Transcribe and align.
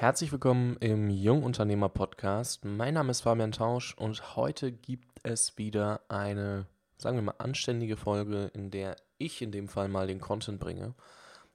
Herzlich 0.00 0.30
willkommen 0.30 0.76
im 0.76 1.10
Jungunternehmer 1.10 1.88
Podcast. 1.88 2.64
Mein 2.64 2.94
Name 2.94 3.10
ist 3.10 3.22
Fabian 3.22 3.50
Tausch 3.50 3.94
und 3.94 4.36
heute 4.36 4.70
gibt 4.70 5.18
es 5.24 5.58
wieder 5.58 6.02
eine, 6.08 6.66
sagen 6.98 7.16
wir 7.16 7.22
mal, 7.22 7.34
anständige 7.38 7.96
Folge, 7.96 8.48
in 8.54 8.70
der 8.70 8.94
ich 9.18 9.42
in 9.42 9.50
dem 9.50 9.66
Fall 9.66 9.88
mal 9.88 10.06
den 10.06 10.20
Content 10.20 10.60
bringe. 10.60 10.94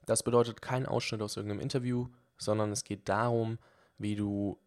Das 0.05 0.23
bedeutet 0.23 0.61
kein 0.61 0.85
Ausschnitt 0.85 1.21
aus 1.21 1.37
irgendeinem 1.37 1.61
Interview, 1.61 2.09
sondern 2.37 2.73
es 2.73 2.83
geht 2.83 3.07
darum, 3.07 3.59
wie 3.97 4.17
du 4.17 4.59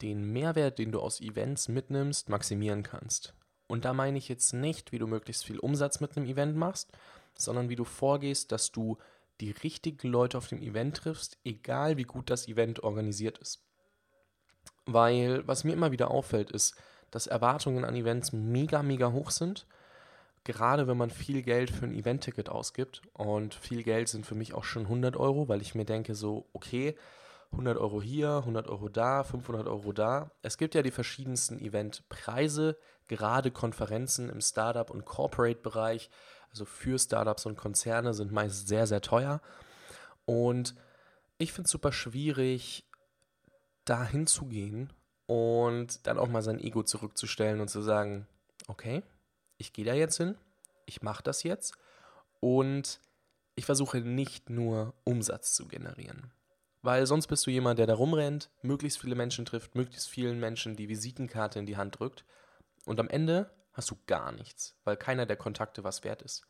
den 0.00 0.32
Mehrwert, 0.32 0.78
den 0.78 0.90
du 0.90 0.98
aus 0.98 1.20
Events 1.20 1.68
mitnimmst, 1.68 2.30
maximieren 2.30 2.82
kannst. 2.82 3.34
Und 3.66 3.84
da 3.84 3.92
meine 3.92 4.16
ich 4.16 4.30
jetzt 4.30 4.54
nicht, 4.54 4.90
wie 4.90 4.98
du 4.98 5.06
möglichst 5.06 5.44
viel 5.44 5.58
Umsatz 5.58 6.00
mit 6.00 6.16
einem 6.16 6.24
Event 6.24 6.56
machst, 6.56 6.90
sondern 7.36 7.68
wie 7.68 7.76
du 7.76 7.84
vorgehst, 7.84 8.52
dass 8.52 8.72
du 8.72 8.96
die 9.40 9.50
richtigen 9.50 10.08
Leute 10.08 10.38
auf 10.38 10.48
dem 10.48 10.62
Event 10.62 10.98
triffst, 10.98 11.38
egal 11.44 11.96
wie 11.96 12.04
gut 12.04 12.30
das 12.30 12.48
Event 12.48 12.82
organisiert 12.82 13.38
ist. 13.38 13.64
Weil 14.86 15.46
was 15.46 15.64
mir 15.64 15.72
immer 15.72 15.92
wieder 15.92 16.10
auffällt, 16.10 16.50
ist, 16.50 16.74
dass 17.10 17.26
Erwartungen 17.26 17.84
an 17.84 17.94
Events 17.94 18.32
mega, 18.32 18.82
mega 18.82 19.12
hoch 19.12 19.30
sind. 19.30 19.66
Gerade 20.44 20.88
wenn 20.88 20.96
man 20.96 21.10
viel 21.10 21.42
Geld 21.42 21.70
für 21.70 21.84
ein 21.84 21.94
Event-Ticket 21.94 22.48
ausgibt. 22.48 23.02
Und 23.12 23.54
viel 23.54 23.82
Geld 23.84 24.08
sind 24.08 24.26
für 24.26 24.34
mich 24.34 24.54
auch 24.54 24.64
schon 24.64 24.82
100 24.82 25.16
Euro, 25.16 25.48
weil 25.48 25.62
ich 25.62 25.74
mir 25.74 25.84
denke, 25.84 26.14
so, 26.14 26.48
okay, 26.52 26.96
100 27.52 27.76
Euro 27.78 28.00
hier, 28.02 28.38
100 28.38 28.66
Euro 28.66 28.88
da, 28.88 29.22
500 29.22 29.68
Euro 29.68 29.92
da. 29.92 30.32
Es 30.42 30.56
gibt 30.56 30.74
ja 30.74 30.82
die 30.82 30.90
verschiedensten 30.90 31.60
Eventpreise, 31.60 32.78
gerade 33.08 33.50
Konferenzen 33.50 34.30
im 34.30 34.40
Startup- 34.40 34.90
und 34.90 35.04
Corporate-Bereich 35.04 36.10
also 36.52 36.64
für 36.64 36.98
Startups 36.98 37.46
und 37.46 37.56
Konzerne, 37.56 38.14
sind 38.14 38.30
meist 38.30 38.68
sehr, 38.68 38.86
sehr 38.86 39.00
teuer. 39.00 39.40
Und 40.24 40.74
ich 41.38 41.52
finde 41.52 41.66
es 41.66 41.72
super 41.72 41.92
schwierig, 41.92 42.84
da 43.84 44.04
hinzugehen 44.04 44.92
und 45.26 46.06
dann 46.06 46.18
auch 46.18 46.28
mal 46.28 46.42
sein 46.42 46.60
Ego 46.60 46.82
zurückzustellen 46.82 47.60
und 47.60 47.68
zu 47.68 47.82
sagen, 47.82 48.26
okay, 48.68 49.02
ich 49.58 49.72
gehe 49.72 49.84
da 49.84 49.94
jetzt 49.94 50.18
hin, 50.18 50.36
ich 50.86 51.02
mache 51.02 51.22
das 51.22 51.42
jetzt 51.42 51.74
und 52.40 53.00
ich 53.54 53.64
versuche 53.64 54.00
nicht 54.00 54.50
nur 54.50 54.94
Umsatz 55.04 55.54
zu 55.54 55.66
generieren. 55.66 56.32
Weil 56.82 57.06
sonst 57.06 57.28
bist 57.28 57.46
du 57.46 57.50
jemand, 57.50 57.78
der 57.78 57.86
da 57.86 57.94
rumrennt, 57.94 58.50
möglichst 58.62 59.00
viele 59.00 59.14
Menschen 59.14 59.44
trifft, 59.44 59.74
möglichst 59.74 60.08
vielen 60.08 60.40
Menschen 60.40 60.76
die 60.76 60.88
Visitenkarte 60.88 61.58
in 61.58 61.66
die 61.66 61.76
Hand 61.76 61.98
drückt 61.98 62.24
und 62.84 62.98
am 62.98 63.08
Ende 63.08 63.50
hast 63.72 63.90
du 63.90 63.96
gar 64.06 64.32
nichts, 64.32 64.76
weil 64.84 64.96
keiner 64.96 65.26
der 65.26 65.36
Kontakte 65.36 65.84
was 65.84 66.04
wert 66.04 66.22
ist. 66.22 66.46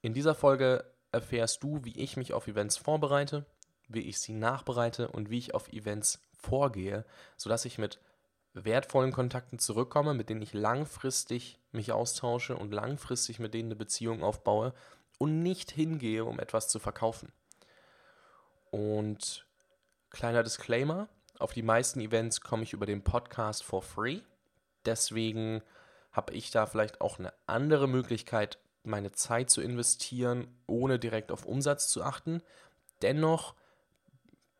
In 0.00 0.14
dieser 0.14 0.34
Folge 0.34 0.84
erfährst 1.12 1.62
du, 1.62 1.84
wie 1.84 1.98
ich 1.98 2.16
mich 2.16 2.32
auf 2.32 2.46
Events 2.46 2.76
vorbereite, 2.76 3.46
wie 3.88 4.02
ich 4.02 4.20
sie 4.20 4.34
nachbereite 4.34 5.08
und 5.08 5.30
wie 5.30 5.38
ich 5.38 5.54
auf 5.54 5.68
Events 5.72 6.20
vorgehe, 6.36 7.04
sodass 7.36 7.64
ich 7.64 7.78
mit 7.78 8.00
wertvollen 8.54 9.12
Kontakten 9.12 9.58
zurückkomme, 9.58 10.14
mit 10.14 10.28
denen 10.28 10.42
ich 10.42 10.52
langfristig 10.52 11.58
mich 11.72 11.92
austausche 11.92 12.56
und 12.56 12.72
langfristig 12.72 13.38
mit 13.38 13.54
denen 13.54 13.68
eine 13.68 13.76
Beziehung 13.76 14.22
aufbaue 14.22 14.74
und 15.18 15.42
nicht 15.42 15.70
hingehe, 15.70 16.24
um 16.24 16.38
etwas 16.38 16.68
zu 16.68 16.78
verkaufen. 16.78 17.32
Und 18.70 19.46
kleiner 20.10 20.42
Disclaimer, 20.42 21.08
auf 21.38 21.52
die 21.52 21.62
meisten 21.62 22.00
Events 22.00 22.40
komme 22.40 22.62
ich 22.62 22.72
über 22.72 22.86
den 22.86 23.02
Podcast 23.02 23.64
for 23.64 23.82
free. 23.82 24.20
Deswegen 24.84 25.62
habe 26.18 26.34
ich 26.34 26.50
da 26.50 26.66
vielleicht 26.66 27.00
auch 27.00 27.20
eine 27.20 27.32
andere 27.46 27.86
Möglichkeit, 27.86 28.58
meine 28.82 29.12
Zeit 29.12 29.50
zu 29.50 29.60
investieren, 29.60 30.48
ohne 30.66 30.98
direkt 30.98 31.30
auf 31.30 31.46
Umsatz 31.46 31.86
zu 31.86 32.02
achten. 32.02 32.42
Dennoch, 33.02 33.54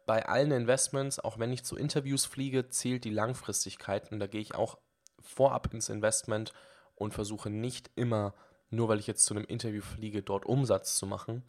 bei 0.06 0.24
allen 0.24 0.52
Investments, 0.52 1.18
auch 1.18 1.40
wenn 1.40 1.52
ich 1.52 1.64
zu 1.64 1.76
Interviews 1.76 2.26
fliege, 2.26 2.68
zählt 2.68 3.02
die 3.02 3.10
Langfristigkeit 3.10 4.12
und 4.12 4.20
da 4.20 4.28
gehe 4.28 4.40
ich 4.40 4.54
auch 4.54 4.78
vorab 5.18 5.74
ins 5.74 5.88
Investment 5.88 6.52
und 6.94 7.12
versuche 7.12 7.50
nicht 7.50 7.90
immer, 7.96 8.34
nur 8.70 8.88
weil 8.88 9.00
ich 9.00 9.08
jetzt 9.08 9.24
zu 9.24 9.34
einem 9.34 9.44
Interview 9.44 9.82
fliege, 9.82 10.22
dort 10.22 10.46
Umsatz 10.46 10.96
zu 10.96 11.06
machen. 11.06 11.42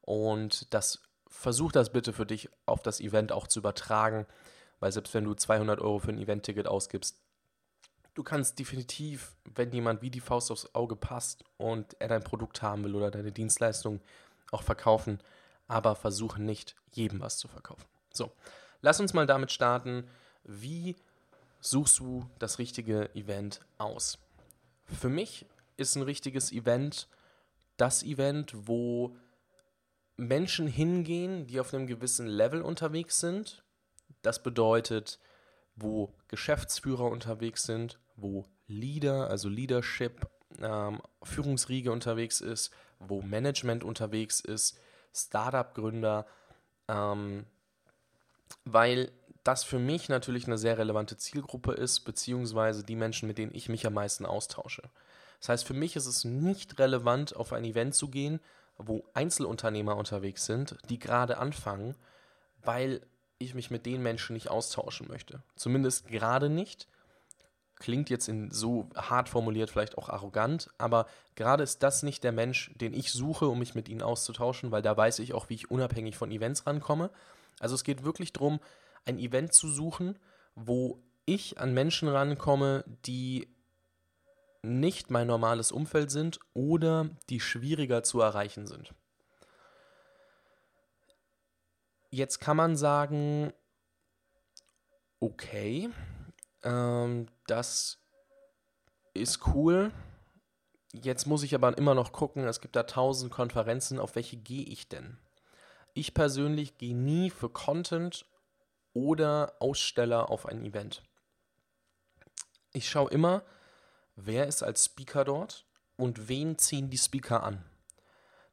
Und 0.00 0.74
das 0.74 1.04
versuch 1.28 1.70
das 1.70 1.92
bitte 1.92 2.12
für 2.12 2.26
dich 2.26 2.48
auf 2.66 2.82
das 2.82 3.00
Event 3.00 3.30
auch 3.30 3.46
zu 3.46 3.60
übertragen, 3.60 4.26
weil 4.80 4.90
selbst 4.90 5.14
wenn 5.14 5.22
du 5.22 5.34
200 5.34 5.80
Euro 5.80 6.00
für 6.00 6.10
ein 6.10 6.18
Event-Ticket 6.18 6.66
ausgibst, 6.66 7.22
du 8.14 8.22
kannst 8.22 8.58
definitiv, 8.58 9.36
wenn 9.54 9.72
jemand 9.72 10.02
wie 10.02 10.10
die 10.10 10.20
Faust 10.20 10.50
aufs 10.50 10.74
Auge 10.74 10.96
passt 10.96 11.44
und 11.56 11.96
er 11.98 12.08
dein 12.08 12.24
Produkt 12.24 12.62
haben 12.62 12.84
will 12.84 12.94
oder 12.94 13.10
deine 13.10 13.32
Dienstleistung 13.32 14.00
auch 14.50 14.62
verkaufen, 14.62 15.20
aber 15.68 15.94
versuche 15.94 16.40
nicht, 16.40 16.76
jedem 16.90 17.20
was 17.20 17.38
zu 17.38 17.48
verkaufen. 17.48 17.86
So, 18.12 18.30
lass 18.80 19.00
uns 19.00 19.14
mal 19.14 19.26
damit 19.26 19.52
starten. 19.52 20.08
Wie 20.44 20.96
suchst 21.60 21.98
du 21.98 22.28
das 22.38 22.58
richtige 22.58 23.14
Event 23.14 23.60
aus? 23.78 24.18
Für 24.84 25.08
mich 25.08 25.46
ist 25.76 25.96
ein 25.96 26.02
richtiges 26.02 26.52
Event 26.52 27.08
das 27.76 28.02
Event, 28.02 28.52
wo 28.54 29.16
Menschen 30.16 30.66
hingehen, 30.66 31.46
die 31.46 31.58
auf 31.58 31.72
einem 31.72 31.86
gewissen 31.86 32.26
Level 32.26 32.62
unterwegs 32.62 33.18
sind. 33.18 33.64
Das 34.20 34.42
bedeutet, 34.42 35.18
wo 35.74 36.12
Geschäftsführer 36.28 37.10
unterwegs 37.10 37.64
sind, 37.64 37.98
wo 38.16 38.44
Leader, 38.72 39.28
also 39.28 39.48
Leadership, 39.48 40.28
ähm, 40.60 41.00
Führungsriege 41.22 41.92
unterwegs 41.92 42.40
ist, 42.40 42.72
wo 42.98 43.22
Management 43.22 43.84
unterwegs 43.84 44.40
ist, 44.40 44.78
Startup-Gründer, 45.14 46.26
ähm, 46.88 47.44
weil 48.64 49.12
das 49.44 49.64
für 49.64 49.78
mich 49.78 50.08
natürlich 50.08 50.46
eine 50.46 50.58
sehr 50.58 50.78
relevante 50.78 51.16
Zielgruppe 51.16 51.72
ist, 51.72 52.00
beziehungsweise 52.00 52.84
die 52.84 52.96
Menschen, 52.96 53.26
mit 53.26 53.38
denen 53.38 53.54
ich 53.54 53.68
mich 53.68 53.86
am 53.86 53.94
meisten 53.94 54.24
austausche. 54.24 54.82
Das 55.40 55.48
heißt, 55.48 55.66
für 55.66 55.74
mich 55.74 55.96
ist 55.96 56.06
es 56.06 56.24
nicht 56.24 56.78
relevant, 56.78 57.34
auf 57.34 57.52
ein 57.52 57.64
Event 57.64 57.94
zu 57.94 58.08
gehen, 58.08 58.40
wo 58.78 59.04
Einzelunternehmer 59.14 59.96
unterwegs 59.96 60.46
sind, 60.46 60.76
die 60.88 60.98
gerade 60.98 61.38
anfangen, 61.38 61.96
weil 62.62 63.00
ich 63.38 63.54
mich 63.54 63.70
mit 63.70 63.86
den 63.86 64.02
Menschen 64.02 64.34
nicht 64.34 64.48
austauschen 64.48 65.08
möchte. 65.08 65.42
Zumindest 65.56 66.06
gerade 66.06 66.48
nicht. 66.48 66.86
Klingt 67.82 68.10
jetzt 68.10 68.28
in 68.28 68.48
so 68.52 68.88
hart 68.94 69.28
formuliert 69.28 69.68
vielleicht 69.68 69.98
auch 69.98 70.08
arrogant, 70.08 70.70
aber 70.78 71.06
gerade 71.34 71.64
ist 71.64 71.82
das 71.82 72.04
nicht 72.04 72.22
der 72.22 72.30
Mensch, 72.30 72.70
den 72.76 72.94
ich 72.94 73.10
suche, 73.10 73.48
um 73.48 73.58
mich 73.58 73.74
mit 73.74 73.88
ihnen 73.88 74.02
auszutauschen, 74.02 74.70
weil 74.70 74.82
da 74.82 74.96
weiß 74.96 75.18
ich 75.18 75.34
auch, 75.34 75.48
wie 75.48 75.56
ich 75.56 75.68
unabhängig 75.68 76.16
von 76.16 76.30
Events 76.30 76.64
rankomme. 76.64 77.10
Also 77.58 77.74
es 77.74 77.82
geht 77.82 78.04
wirklich 78.04 78.32
darum, 78.32 78.60
ein 79.04 79.18
Event 79.18 79.52
zu 79.52 79.68
suchen, 79.68 80.16
wo 80.54 81.02
ich 81.26 81.58
an 81.58 81.74
Menschen 81.74 82.08
rankomme, 82.08 82.84
die 83.04 83.48
nicht 84.62 85.10
mein 85.10 85.26
normales 85.26 85.72
Umfeld 85.72 86.12
sind 86.12 86.38
oder 86.54 87.10
die 87.30 87.40
schwieriger 87.40 88.04
zu 88.04 88.20
erreichen 88.20 88.68
sind. 88.68 88.94
Jetzt 92.10 92.38
kann 92.38 92.56
man 92.56 92.76
sagen, 92.76 93.52
okay, 95.18 95.90
ähm, 96.62 97.26
das 97.46 97.98
ist 99.14 99.46
cool. 99.48 99.92
Jetzt 100.92 101.26
muss 101.26 101.42
ich 101.42 101.54
aber 101.54 101.76
immer 101.78 101.94
noch 101.94 102.12
gucken, 102.12 102.46
es 102.46 102.60
gibt 102.60 102.76
da 102.76 102.82
tausend 102.82 103.32
Konferenzen, 103.32 103.98
auf 103.98 104.14
welche 104.14 104.36
gehe 104.36 104.64
ich 104.64 104.88
denn? 104.88 105.18
Ich 105.94 106.14
persönlich 106.14 106.78
gehe 106.78 106.96
nie 106.96 107.30
für 107.30 107.48
Content 107.48 108.26
oder 108.92 109.54
Aussteller 109.60 110.30
auf 110.30 110.46
ein 110.46 110.64
Event. 110.64 111.02
Ich 112.72 112.88
schaue 112.88 113.10
immer, 113.10 113.42
wer 114.16 114.46
ist 114.46 114.62
als 114.62 114.86
Speaker 114.86 115.24
dort 115.24 115.66
und 115.96 116.28
wen 116.28 116.58
ziehen 116.58 116.90
die 116.90 116.98
Speaker 116.98 117.42
an. 117.42 117.64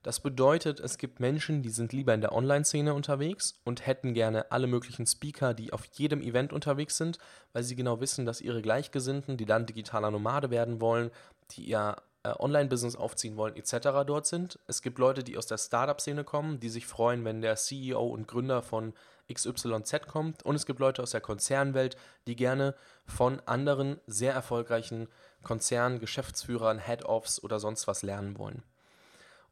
Das 0.02 0.22
bedeutet, 0.22 0.80
es 0.80 0.98
gibt 0.98 1.20
Menschen, 1.20 1.62
die 1.62 1.70
sind 1.70 1.92
lieber 1.92 2.14
in 2.14 2.22
der 2.22 2.32
Online-Szene 2.32 2.94
unterwegs 2.94 3.60
und 3.66 3.86
hätten 3.86 4.14
gerne 4.14 4.50
alle 4.50 4.68
möglichen 4.68 5.06
Speaker, 5.06 5.54
die 5.54 5.74
auf 5.74 5.84
jedem 5.94 6.22
Event 6.22 6.54
unterwegs 6.54 6.96
sind, 6.96 7.18
weil 7.52 7.64
sie 7.64 7.76
genau 7.76 8.00
wissen, 8.00 8.26
dass 8.26 8.40
ihre 8.40 8.62
Gleichgesinnten, 8.62 9.36
die 9.36 9.46
dann 9.46 9.66
digitaler 9.66 10.10
Nomade 10.10 10.52
werden 10.52 10.80
wollen, 10.80 11.12
die 11.52 11.64
ihr 11.64 11.98
äh, 12.24 12.34
Online-Business 12.38 12.96
aufziehen 12.96 13.36
wollen, 13.36 13.58
etc. 13.58 14.06
dort 14.06 14.26
sind. 14.26 14.60
Es 14.68 14.82
gibt 14.82 15.00
Leute, 15.00 15.24
die 15.24 15.38
aus 15.38 15.48
der 15.48 15.58
Startup-Szene 15.58 16.24
kommen, 16.24 16.60
die 16.62 16.70
sich 16.70 16.86
freuen, 16.86 17.26
wenn 17.26 17.42
der 17.42 17.56
CEO 17.56 18.08
und 18.08 18.28
Gründer 18.28 18.62
von 18.62 18.94
XYZ 19.32 20.08
kommt. 20.08 20.44
Und 20.44 20.56
es 20.56 20.66
gibt 20.66 20.80
Leute 20.80 21.02
aus 21.02 21.12
der 21.12 21.22
Konzernwelt, 21.22 21.98
die 22.26 22.36
gerne 22.36 22.76
von 23.06 23.42
anderen 23.46 24.00
sehr 24.08 24.34
erfolgreichen 24.34 25.08
Konzernen, 25.44 26.00
Geschäftsführern, 26.00 26.80
Head-Offs 26.80 27.42
oder 27.44 27.60
sonst 27.60 27.88
was 27.88 28.02
lernen 28.02 28.38
wollen. 28.38 28.64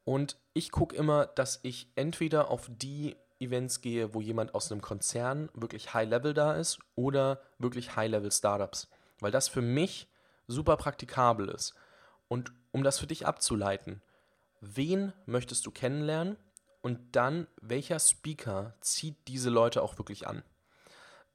Und 0.08 0.38
ich 0.54 0.70
gucke 0.70 0.96
immer, 0.96 1.26
dass 1.26 1.60
ich 1.64 1.92
entweder 1.94 2.50
auf 2.50 2.70
die 2.70 3.14
Events 3.40 3.82
gehe, 3.82 4.14
wo 4.14 4.22
jemand 4.22 4.54
aus 4.54 4.72
einem 4.72 4.80
Konzern 4.80 5.50
wirklich 5.52 5.92
High-Level 5.92 6.32
da 6.32 6.54
ist 6.54 6.78
oder 6.94 7.42
wirklich 7.58 7.94
High-Level-Startups. 7.94 8.88
Weil 9.20 9.32
das 9.32 9.48
für 9.48 9.60
mich 9.60 10.08
super 10.46 10.78
praktikabel 10.78 11.50
ist. 11.50 11.74
Und 12.26 12.52
um 12.72 12.84
das 12.84 12.98
für 12.98 13.06
dich 13.06 13.26
abzuleiten, 13.26 14.00
wen 14.62 15.12
möchtest 15.26 15.66
du 15.66 15.70
kennenlernen 15.70 16.38
und 16.80 17.14
dann 17.14 17.46
welcher 17.60 17.98
Speaker 17.98 18.72
zieht 18.80 19.16
diese 19.28 19.50
Leute 19.50 19.82
auch 19.82 19.98
wirklich 19.98 20.26
an? 20.26 20.42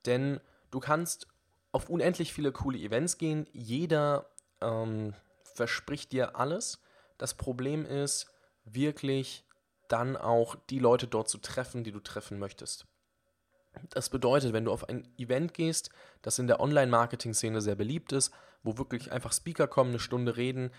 Denn 0.07 0.39
du 0.71 0.79
kannst 0.79 1.27
auf 1.73 1.91
unendlich 1.91 2.33
viele 2.33 2.51
coole 2.51 2.79
Events 2.79 3.19
gehen. 3.19 3.45
Jeder 3.53 4.31
ähm, 4.61 5.13
verspricht 5.43 6.11
dir 6.11 6.37
alles. 6.37 6.81
Das 7.19 7.35
Problem 7.35 7.85
ist 7.85 8.32
wirklich 8.65 9.45
dann 9.87 10.17
auch 10.17 10.55
die 10.69 10.79
Leute 10.79 11.07
dort 11.07 11.29
zu 11.29 11.37
treffen, 11.37 11.83
die 11.83 11.91
du 11.91 11.99
treffen 11.99 12.39
möchtest. 12.39 12.85
Das 13.89 14.09
bedeutet, 14.09 14.53
wenn 14.53 14.65
du 14.65 14.71
auf 14.71 14.87
ein 14.87 15.07
Event 15.17 15.53
gehst, 15.53 15.89
das 16.21 16.39
in 16.39 16.47
der 16.47 16.59
Online-Marketing-Szene 16.59 17.61
sehr 17.61 17.75
beliebt 17.75 18.11
ist, 18.11 18.31
wo 18.61 18.77
wirklich 18.77 19.11
einfach 19.11 19.33
Speaker 19.33 19.67
kommen, 19.67 19.91
eine 19.91 19.99
Stunde 19.99 20.37
reden, 20.37 20.71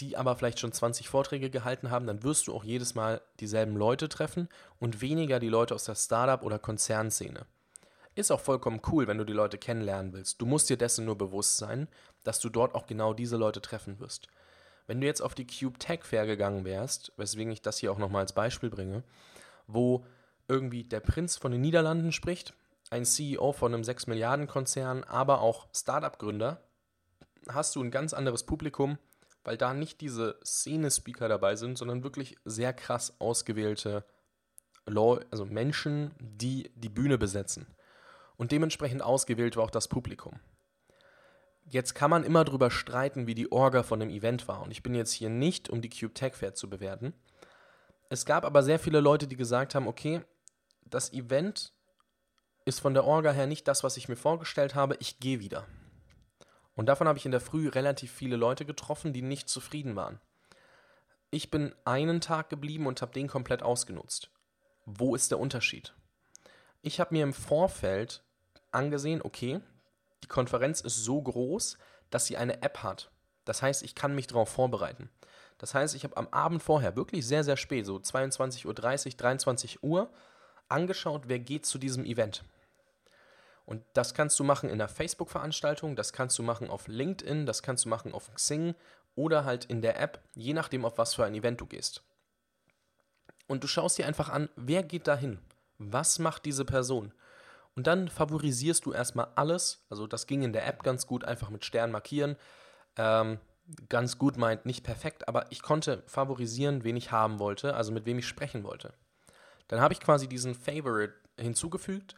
die 0.00 0.16
aber 0.16 0.36
vielleicht 0.36 0.60
schon 0.60 0.72
20 0.72 1.08
Vorträge 1.08 1.50
gehalten 1.50 1.90
haben, 1.90 2.06
dann 2.06 2.22
wirst 2.22 2.46
du 2.46 2.54
auch 2.54 2.64
jedes 2.64 2.94
Mal 2.94 3.22
dieselben 3.40 3.76
Leute 3.76 4.08
treffen 4.08 4.48
und 4.78 5.00
weniger 5.00 5.40
die 5.40 5.48
Leute 5.48 5.74
aus 5.74 5.84
der 5.84 5.94
Startup- 5.94 6.42
oder 6.42 6.58
Konzernszene. 6.58 7.46
Ist 8.14 8.30
auch 8.30 8.40
vollkommen 8.40 8.80
cool, 8.90 9.06
wenn 9.06 9.18
du 9.18 9.24
die 9.24 9.32
Leute 9.32 9.58
kennenlernen 9.58 10.12
willst. 10.12 10.40
Du 10.40 10.46
musst 10.46 10.70
dir 10.70 10.76
dessen 10.76 11.04
nur 11.04 11.18
bewusst 11.18 11.58
sein, 11.58 11.88
dass 12.24 12.40
du 12.40 12.48
dort 12.48 12.74
auch 12.74 12.86
genau 12.86 13.14
diese 13.14 13.36
Leute 13.36 13.60
treffen 13.60 13.98
wirst. 13.98 14.28
Wenn 14.86 15.00
du 15.00 15.06
jetzt 15.06 15.20
auf 15.20 15.34
die 15.34 15.46
Cube 15.46 15.78
Tech 15.78 16.04
Fair 16.04 16.26
gegangen 16.26 16.64
wärst, 16.64 17.12
weswegen 17.16 17.52
ich 17.52 17.62
das 17.62 17.78
hier 17.78 17.92
auch 17.92 17.98
nochmal 17.98 18.22
als 18.22 18.32
Beispiel 18.32 18.70
bringe, 18.70 19.02
wo 19.66 20.04
irgendwie 20.48 20.84
der 20.84 21.00
Prinz 21.00 21.36
von 21.36 21.52
den 21.52 21.60
Niederlanden 21.60 22.12
spricht, 22.12 22.54
ein 22.90 23.04
CEO 23.04 23.52
von 23.52 23.74
einem 23.74 23.82
6 23.82 24.06
Milliarden 24.06 24.46
Konzern, 24.46 25.02
aber 25.04 25.40
auch 25.40 25.66
Startup-Gründer, 25.74 26.60
hast 27.48 27.74
du 27.74 27.82
ein 27.82 27.90
ganz 27.90 28.12
anderes 28.12 28.44
Publikum, 28.44 28.98
weil 29.44 29.56
da 29.56 29.74
nicht 29.74 30.00
diese 30.00 30.38
Szene-Speaker 30.44 31.28
dabei 31.28 31.56
sind, 31.56 31.78
sondern 31.78 32.04
wirklich 32.04 32.36
sehr 32.44 32.72
krass 32.72 33.20
ausgewählte 33.20 34.04
Law 34.86 35.20
also 35.30 35.44
Menschen, 35.46 36.12
die 36.20 36.70
die 36.76 36.88
Bühne 36.88 37.18
besetzen. 37.18 37.66
Und 38.36 38.52
dementsprechend 38.52 39.02
ausgewählt 39.02 39.56
war 39.56 39.64
auch 39.64 39.70
das 39.70 39.88
Publikum. 39.88 40.38
Jetzt 41.68 41.94
kann 41.94 42.10
man 42.10 42.22
immer 42.22 42.44
drüber 42.44 42.70
streiten, 42.70 43.26
wie 43.26 43.34
die 43.34 43.50
Orga 43.50 43.82
von 43.82 43.98
dem 43.98 44.08
Event 44.08 44.46
war. 44.46 44.62
Und 44.62 44.70
ich 44.70 44.82
bin 44.82 44.94
jetzt 44.94 45.12
hier 45.12 45.30
nicht, 45.30 45.68
um 45.68 45.82
die 45.82 45.90
Cube 45.90 46.14
Tech 46.14 46.34
Fair 46.34 46.54
zu 46.54 46.70
bewerten. 46.70 47.12
Es 48.08 48.24
gab 48.24 48.44
aber 48.44 48.62
sehr 48.62 48.78
viele 48.78 49.00
Leute, 49.00 49.26
die 49.26 49.36
gesagt 49.36 49.74
haben, 49.74 49.88
okay, 49.88 50.20
das 50.84 51.12
Event 51.12 51.72
ist 52.64 52.80
von 52.80 52.94
der 52.94 53.04
Orga 53.04 53.32
her 53.32 53.48
nicht 53.48 53.66
das, 53.66 53.82
was 53.82 53.96
ich 53.96 54.08
mir 54.08 54.16
vorgestellt 54.16 54.74
habe, 54.76 54.96
ich 55.00 55.18
gehe 55.18 55.40
wieder. 55.40 55.66
Und 56.76 56.86
davon 56.86 57.08
habe 57.08 57.18
ich 57.18 57.24
in 57.24 57.32
der 57.32 57.40
Früh 57.40 57.68
relativ 57.68 58.12
viele 58.12 58.36
Leute 58.36 58.64
getroffen, 58.64 59.12
die 59.12 59.22
nicht 59.22 59.48
zufrieden 59.48 59.96
waren. 59.96 60.20
Ich 61.30 61.50
bin 61.50 61.74
einen 61.84 62.20
Tag 62.20 62.48
geblieben 62.48 62.86
und 62.86 63.02
habe 63.02 63.12
den 63.12 63.26
komplett 63.28 63.62
ausgenutzt. 63.62 64.30
Wo 64.84 65.16
ist 65.16 65.32
der 65.32 65.40
Unterschied? 65.40 65.94
Ich 66.82 67.00
habe 67.00 67.14
mir 67.14 67.24
im 67.24 67.32
Vorfeld 67.32 68.22
angesehen, 68.70 69.20
okay, 69.22 69.60
die 70.22 70.28
Konferenz 70.28 70.80
ist 70.80 70.96
so 70.96 71.20
groß, 71.20 71.78
dass 72.10 72.26
sie 72.26 72.36
eine 72.36 72.62
App 72.62 72.82
hat. 72.82 73.10
Das 73.44 73.62
heißt, 73.62 73.82
ich 73.82 73.94
kann 73.94 74.14
mich 74.14 74.26
darauf 74.26 74.48
vorbereiten. 74.48 75.10
Das 75.58 75.74
heißt, 75.74 75.94
ich 75.94 76.04
habe 76.04 76.16
am 76.16 76.28
Abend 76.28 76.62
vorher, 76.62 76.96
wirklich 76.96 77.26
sehr, 77.26 77.44
sehr 77.44 77.56
spät, 77.56 77.86
so 77.86 77.96
22.30 77.96 78.66
Uhr, 78.66 78.74
23 78.74 79.82
Uhr, 79.82 80.10
angeschaut, 80.68 81.24
wer 81.26 81.38
geht 81.38 81.64
zu 81.64 81.78
diesem 81.78 82.04
Event. 82.04 82.44
Und 83.64 83.82
das 83.94 84.14
kannst 84.14 84.38
du 84.38 84.44
machen 84.44 84.68
in 84.68 84.74
einer 84.74 84.88
Facebook-Veranstaltung, 84.88 85.96
das 85.96 86.12
kannst 86.12 86.38
du 86.38 86.42
machen 86.42 86.70
auf 86.70 86.86
LinkedIn, 86.88 87.46
das 87.46 87.62
kannst 87.62 87.84
du 87.84 87.88
machen 87.88 88.12
auf 88.12 88.32
Xing 88.34 88.74
oder 89.14 89.44
halt 89.44 89.64
in 89.64 89.82
der 89.82 89.98
App, 90.00 90.20
je 90.34 90.52
nachdem, 90.52 90.84
auf 90.84 90.98
was 90.98 91.14
für 91.14 91.24
ein 91.24 91.34
Event 91.34 91.60
du 91.60 91.66
gehst. 91.66 92.02
Und 93.48 93.64
du 93.64 93.68
schaust 93.68 93.98
dir 93.98 94.06
einfach 94.06 94.28
an, 94.28 94.48
wer 94.56 94.82
geht 94.82 95.06
dahin? 95.06 95.38
Was 95.78 96.18
macht 96.18 96.44
diese 96.44 96.64
Person? 96.64 97.12
Und 97.76 97.86
dann 97.86 98.08
favorisierst 98.08 98.86
du 98.86 98.92
erstmal 98.92 99.28
alles. 99.36 99.84
Also 99.90 100.06
das 100.06 100.26
ging 100.26 100.42
in 100.42 100.52
der 100.52 100.66
App 100.66 100.82
ganz 100.82 101.06
gut, 101.06 101.24
einfach 101.24 101.50
mit 101.50 101.64
Stern 101.64 101.90
markieren. 101.92 102.36
Ähm, 102.96 103.38
ganz 103.88 104.18
gut 104.18 104.38
meint 104.38 104.64
nicht 104.64 104.82
perfekt, 104.82 105.28
aber 105.28 105.46
ich 105.50 105.62
konnte 105.62 106.02
favorisieren, 106.06 106.84
wen 106.84 106.96
ich 106.96 107.12
haben 107.12 107.38
wollte, 107.38 107.74
also 107.74 107.92
mit 107.92 108.06
wem 108.06 108.18
ich 108.18 108.26
sprechen 108.26 108.64
wollte. 108.64 108.94
Dann 109.68 109.80
habe 109.80 109.92
ich 109.92 110.00
quasi 110.00 110.26
diesen 110.26 110.54
Favorite 110.54 111.14
hinzugefügt 111.38 112.14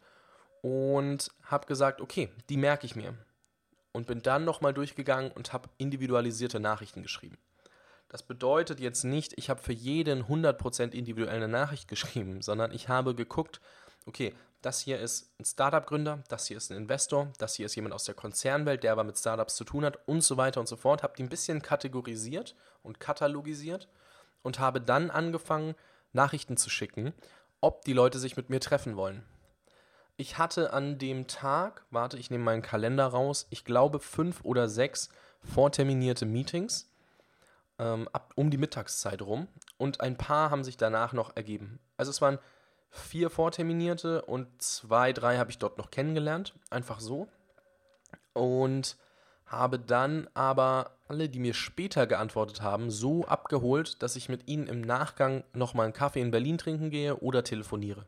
und 0.62 1.30
habe 1.42 1.66
gesagt, 1.66 2.00
okay, 2.00 2.30
die 2.48 2.56
merke 2.56 2.86
ich 2.86 2.94
mir. 2.94 3.14
Und 3.92 4.06
bin 4.06 4.22
dann 4.22 4.44
nochmal 4.44 4.74
durchgegangen 4.74 5.32
und 5.32 5.52
habe 5.52 5.70
individualisierte 5.78 6.60
Nachrichten 6.60 7.02
geschrieben. 7.02 7.38
Das 8.08 8.22
bedeutet 8.22 8.80
jetzt 8.80 9.02
nicht, 9.02 9.34
ich 9.36 9.50
habe 9.50 9.60
für 9.60 9.72
jeden 9.72 10.24
100% 10.24 10.92
individuelle 10.92 11.48
Nachricht 11.48 11.88
geschrieben, 11.88 12.42
sondern 12.42 12.70
ich 12.72 12.88
habe 12.88 13.14
geguckt, 13.14 13.60
okay, 14.06 14.34
das 14.62 14.80
hier 14.80 14.98
ist 14.98 15.32
ein 15.38 15.44
Startup-Gründer, 15.44 16.24
das 16.28 16.46
hier 16.46 16.56
ist 16.56 16.70
ein 16.70 16.76
Investor, 16.76 17.32
das 17.38 17.54
hier 17.54 17.66
ist 17.66 17.76
jemand 17.76 17.94
aus 17.94 18.04
der 18.04 18.14
Konzernwelt, 18.14 18.82
der 18.82 18.92
aber 18.92 19.04
mit 19.04 19.16
Startups 19.16 19.54
zu 19.54 19.64
tun 19.64 19.84
hat 19.84 19.98
und 20.06 20.22
so 20.22 20.36
weiter 20.36 20.60
und 20.60 20.68
so 20.68 20.76
fort. 20.76 21.02
Habe 21.02 21.14
die 21.16 21.22
ein 21.22 21.28
bisschen 21.28 21.62
kategorisiert 21.62 22.56
und 22.82 23.00
katalogisiert 23.00 23.88
und 24.42 24.58
habe 24.58 24.80
dann 24.80 25.10
angefangen, 25.10 25.74
Nachrichten 26.12 26.56
zu 26.56 26.70
schicken, 26.70 27.12
ob 27.60 27.84
die 27.84 27.92
Leute 27.92 28.18
sich 28.18 28.36
mit 28.36 28.50
mir 28.50 28.60
treffen 28.60 28.96
wollen. 28.96 29.24
Ich 30.16 30.38
hatte 30.38 30.72
an 30.72 30.98
dem 30.98 31.28
Tag, 31.28 31.84
warte, 31.90 32.18
ich 32.18 32.30
nehme 32.30 32.44
meinen 32.44 32.62
Kalender 32.62 33.06
raus, 33.06 33.46
ich 33.50 33.64
glaube 33.64 34.00
fünf 34.00 34.44
oder 34.44 34.68
sechs 34.68 35.10
vorterminierte 35.42 36.26
Meetings 36.26 36.90
ähm, 37.78 38.08
ab, 38.12 38.32
um 38.34 38.50
die 38.50 38.56
Mittagszeit 38.56 39.22
rum 39.22 39.46
und 39.76 40.00
ein 40.00 40.16
paar 40.16 40.50
haben 40.50 40.64
sich 40.64 40.76
danach 40.76 41.12
noch 41.12 41.36
ergeben. 41.36 41.78
Also 41.96 42.10
es 42.10 42.20
waren 42.20 42.40
vier 42.90 43.30
vorterminierte 43.30 44.22
und 44.22 44.46
zwei, 44.60 45.12
drei 45.12 45.38
habe 45.38 45.50
ich 45.50 45.58
dort 45.58 45.78
noch 45.78 45.90
kennengelernt, 45.90 46.54
einfach 46.70 47.00
so. 47.00 47.28
Und 48.32 48.96
habe 49.46 49.78
dann 49.78 50.28
aber 50.34 50.98
alle, 51.08 51.28
die 51.28 51.40
mir 51.40 51.54
später 51.54 52.06
geantwortet 52.06 52.60
haben, 52.60 52.90
so 52.90 53.24
abgeholt, 53.24 54.02
dass 54.02 54.16
ich 54.16 54.28
mit 54.28 54.46
ihnen 54.46 54.66
im 54.66 54.82
Nachgang 54.82 55.42
nochmal 55.54 55.84
einen 55.84 55.94
Kaffee 55.94 56.20
in 56.20 56.30
Berlin 56.30 56.58
trinken 56.58 56.90
gehe 56.90 57.16
oder 57.16 57.42
telefoniere. 57.42 58.06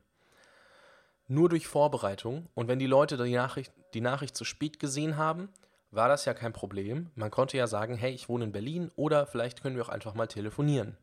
Nur 1.28 1.48
durch 1.48 1.66
Vorbereitung 1.66 2.48
und 2.54 2.68
wenn 2.68 2.78
die 2.78 2.86
Leute 2.86 3.16
die 3.16 3.34
Nachricht, 3.34 3.72
die 3.94 4.00
Nachricht 4.00 4.36
zu 4.36 4.44
spät 4.44 4.78
gesehen 4.78 5.16
haben, 5.16 5.48
war 5.90 6.08
das 6.08 6.24
ja 6.24 6.34
kein 6.34 6.52
Problem. 6.52 7.10
Man 7.14 7.30
konnte 7.30 7.56
ja 7.56 7.66
sagen, 7.66 7.96
hey, 7.96 8.12
ich 8.12 8.28
wohne 8.28 8.44
in 8.44 8.52
Berlin 8.52 8.90
oder 8.96 9.26
vielleicht 9.26 9.62
können 9.62 9.76
wir 9.76 9.84
auch 9.84 9.88
einfach 9.88 10.14
mal 10.14 10.26
telefonieren. 10.26 10.96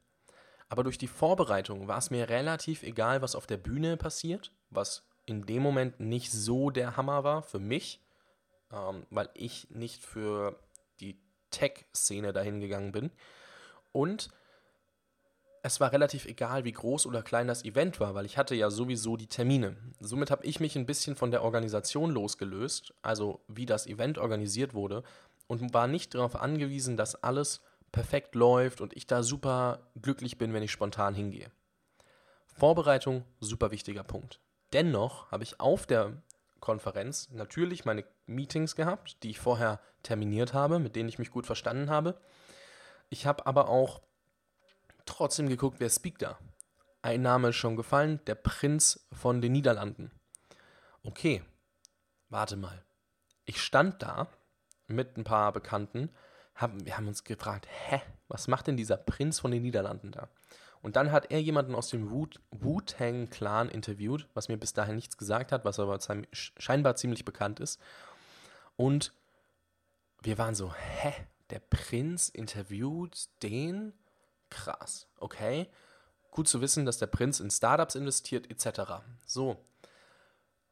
Aber 0.70 0.84
durch 0.84 0.98
die 0.98 1.08
Vorbereitung 1.08 1.88
war 1.88 1.98
es 1.98 2.12
mir 2.12 2.30
relativ 2.30 2.84
egal, 2.84 3.22
was 3.22 3.36
auf 3.36 3.48
der 3.48 3.58
Bühne 3.58 3.98
passiert, 3.98 4.52
was 4.70 5.04
in 5.26 5.46
dem 5.46 5.62
Moment 5.62 6.00
nicht 6.00 6.32
so 6.32 6.70
der 6.70 6.98
Hammer 6.98 7.24
war 7.24 7.44
für 7.44 7.60
mich, 7.60 8.02
ähm, 8.72 9.06
weil 9.10 9.30
ich 9.34 9.70
nicht 9.70 10.04
für 10.04 10.60
die 11.00 11.20
Tech-Szene 11.52 12.34
dahin 12.34 12.60
gegangen 12.60 12.92
bin. 12.92 13.12
Und 13.92 14.30
es 15.64 15.80
war 15.80 15.92
relativ 15.92 16.26
egal, 16.26 16.64
wie 16.64 16.72
groß 16.72 17.06
oder 17.06 17.22
klein 17.22 17.48
das 17.48 17.66
Event 17.66 18.00
war, 18.00 18.16
weil 18.16 18.26
ich 18.26 18.38
hatte 18.38 18.56
ja 18.56 18.70
sowieso 18.70 19.18
die 19.18 19.28
Termine. 19.28 19.76
Somit 20.00 20.32
habe 20.32 20.46
ich 20.46 20.60
mich 20.60 20.76
ein 20.76 20.86
bisschen 20.86 21.16
von 21.16 21.32
der 21.32 21.44
Organisation 21.44 22.12
losgelöst, 22.12 22.94
also 23.02 23.42
wie 23.48 23.66
das 23.66 23.88
Event 23.88 24.18
organisiert 24.18 24.74
wurde, 24.74 25.04
und 25.48 25.74
war 25.74 25.88
nicht 25.88 26.16
darauf 26.16 26.36
angewiesen, 26.36 26.96
dass 26.96 27.22
alles 27.22 27.62
perfekt 27.92 28.36
läuft 28.36 28.82
und 28.82 28.96
ich 28.96 29.08
da 29.08 29.24
super 29.24 29.90
glücklich 30.02 30.38
bin, 30.38 30.54
wenn 30.54 30.64
ich 30.64 30.72
spontan 30.72 31.14
hingehe. 31.14 31.52
Vorbereitung, 32.46 33.24
super 33.40 33.72
wichtiger 33.72 34.04
Punkt. 34.04 34.40
Dennoch 34.74 35.32
habe 35.32 35.44
ich 35.44 35.60
auf 35.60 35.86
der 35.86 36.22
Konferenz 36.60 37.30
natürlich 37.32 37.86
meine 37.86 38.04
Meetings 38.26 38.76
gehabt, 38.76 39.24
die 39.24 39.30
ich 39.30 39.40
vorher 39.40 39.80
terminiert 40.04 40.54
habe, 40.54 40.80
mit 40.80 40.96
denen 40.96 41.10
ich 41.10 41.20
mich 41.20 41.32
gut 41.32 41.46
verstanden 41.46 41.90
habe. 41.90 42.20
Ich 43.10 43.26
habe 43.26 43.46
aber 43.46 43.70
auch 43.70 44.02
trotzdem 45.06 45.48
geguckt, 45.48 45.80
wer 45.80 45.90
speakt 45.90 46.22
da. 46.22 46.38
Ein 47.02 47.22
Name 47.22 47.50
ist 47.50 47.56
schon 47.56 47.76
gefallen, 47.76 48.20
der 48.26 48.36
Prinz 48.36 49.08
von 49.14 49.40
den 49.40 49.54
Niederlanden. 49.54 50.12
Okay, 51.04 51.44
warte 52.30 52.58
mal. 52.58 52.84
Ich 53.46 53.62
stand 53.62 54.02
da 54.02 54.28
mit 54.88 55.16
ein 55.18 55.24
paar 55.24 55.54
Bekannten 55.54 56.10
haben, 56.58 56.86
wir 56.86 56.98
haben 56.98 57.08
uns 57.08 57.24
gefragt, 57.24 57.68
hä, 57.70 58.02
was 58.28 58.48
macht 58.48 58.68
denn 58.68 58.78
dieser 58.78 58.98
Prinz 58.98 59.40
von 59.40 59.52
den 59.52 59.62
Niederlanden 59.62 60.12
da? 60.12 60.28
Und 60.82 60.96
dann 60.96 61.12
hat 61.12 61.32
er 61.32 61.42
jemanden 61.42 61.76
aus 61.76 61.90
dem 61.90 62.10
Wu-Tang-Clan 62.12 63.70
interviewt, 63.70 64.28
was 64.34 64.48
mir 64.48 64.58
bis 64.58 64.74
dahin 64.74 64.96
nichts 64.96 65.18
gesagt 65.18 65.52
hat, 65.52 65.66
was 65.66 65.80
aber 65.80 66.00
scheinbar 66.32 66.96
ziemlich 66.96 67.26
bekannt 67.26 67.60
ist. 67.60 67.82
Und 68.76 69.12
wir 70.22 70.38
waren 70.38 70.56
so, 70.56 70.74
hä, 70.74 71.14
der 71.50 71.60
Prinz 71.60 72.30
interviewt 72.30 73.30
den? 73.42 73.94
Krass, 74.50 75.08
okay. 75.20 75.68
Gut 76.32 76.48
zu 76.48 76.62
wissen, 76.62 76.86
dass 76.86 77.00
der 77.00 77.08
Prinz 77.08 77.40
in 77.40 77.50
Startups 77.50 77.96
investiert, 77.96 78.50
etc. 78.52 79.02
So, 79.26 79.58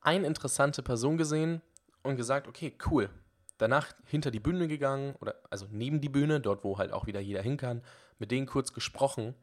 eine 0.01 0.27
interessante 0.27 0.83
Person 0.83 1.17
gesehen 1.17 1.61
und 2.03 2.15
gesagt, 2.15 2.47
okay, 2.47 2.77
cool, 2.89 3.09
danach 3.57 3.93
hinter 4.05 4.31
die 4.31 4.39
Bühne 4.39 4.67
gegangen, 4.67 5.15
oder 5.21 5.35
also 5.49 5.67
neben 5.71 6.01
die 6.01 6.09
Bühne, 6.09 6.39
dort 6.39 6.63
wo 6.63 6.77
halt 6.77 6.91
auch 6.91 7.05
wieder 7.05 7.19
jeder 7.19 7.41
hin 7.41 7.57
kann, 7.57 7.81
mit 8.19 8.31
denen 8.31 8.47
kurz 8.47 8.73
gesprochen 8.73 9.35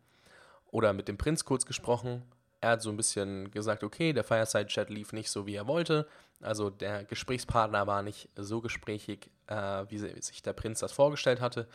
oder 0.71 0.93
mit 0.93 1.09
dem 1.09 1.19
Prinz 1.19 1.45
kurz 1.45 1.67
gesprochen, 1.67 2.23
er 2.63 2.71
hat 2.71 2.83
so 2.83 2.91
ein 2.91 2.97
bisschen 2.97 3.51
gesagt, 3.51 3.83
okay, 3.83 4.13
der 4.13 4.23
Fireside-Chat 4.23 4.89
lief 4.89 5.13
nicht 5.13 5.31
so, 5.31 5.47
wie 5.47 5.57
er 5.57 5.67
wollte. 5.67 6.07
Also 6.41 6.71
der 6.71 7.05
Gesprächspartner 7.05 7.89
war 7.89 8.03
nicht 8.03 8.29
so 8.37 8.61
gesprächig, 8.61 9.31
äh, 9.49 9.85
wie 9.89 9.99
sich 9.99 10.43
der 10.43 10.53
Prinz 10.53 10.79
das 10.79 10.93
vorgestellt 10.93 11.41
hatte. 11.41 11.67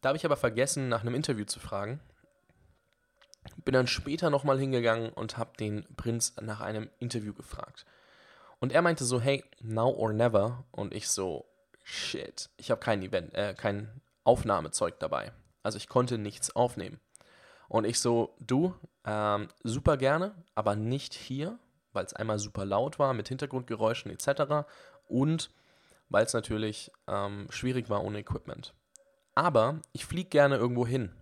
Da 0.00 0.08
habe 0.08 0.16
ich 0.16 0.24
aber 0.24 0.36
vergessen, 0.36 0.88
nach 0.88 1.00
einem 1.00 1.16
Interview 1.16 1.44
zu 1.44 1.58
fragen. 1.58 2.00
Bin 3.64 3.74
dann 3.74 3.88
später 3.88 4.30
nochmal 4.30 4.60
hingegangen 4.60 5.10
und 5.10 5.38
habe 5.38 5.56
den 5.58 5.84
Prinz 5.96 6.34
nach 6.40 6.60
einem 6.60 6.88
Interview 7.00 7.34
gefragt. 7.34 7.84
Und 8.60 8.72
er 8.72 8.82
meinte 8.82 9.04
so, 9.04 9.20
hey, 9.20 9.42
now 9.60 9.90
or 9.90 10.12
never. 10.12 10.62
Und 10.70 10.94
ich 10.94 11.08
so, 11.08 11.44
shit, 11.82 12.50
ich 12.56 12.70
habe 12.70 12.80
kein 12.80 13.02
Event, 13.02 13.34
äh, 13.34 13.54
kein 13.54 14.00
Aufnahmezeug 14.24 14.98
dabei. 14.98 15.32
Also 15.62 15.78
ich 15.78 15.88
konnte 15.88 16.18
nichts 16.18 16.54
aufnehmen. 16.54 17.00
Und 17.68 17.84
ich 17.84 18.00
so, 18.00 18.34
du, 18.40 18.74
ähm, 19.04 19.48
super 19.62 19.96
gerne, 19.96 20.34
aber 20.54 20.76
nicht 20.76 21.14
hier, 21.14 21.58
weil 21.92 22.04
es 22.04 22.12
einmal 22.12 22.38
super 22.38 22.64
laut 22.64 22.98
war 22.98 23.14
mit 23.14 23.28
Hintergrundgeräuschen 23.28 24.10
etc. 24.10 24.66
Und 25.08 25.50
weil 26.08 26.24
es 26.24 26.34
natürlich 26.34 26.90
ähm, 27.06 27.46
schwierig 27.50 27.88
war 27.88 28.04
ohne 28.04 28.18
Equipment. 28.18 28.74
Aber 29.34 29.80
ich 29.92 30.04
fliege 30.04 30.28
gerne 30.28 30.56
irgendwo 30.56 30.86
hin. 30.86 31.14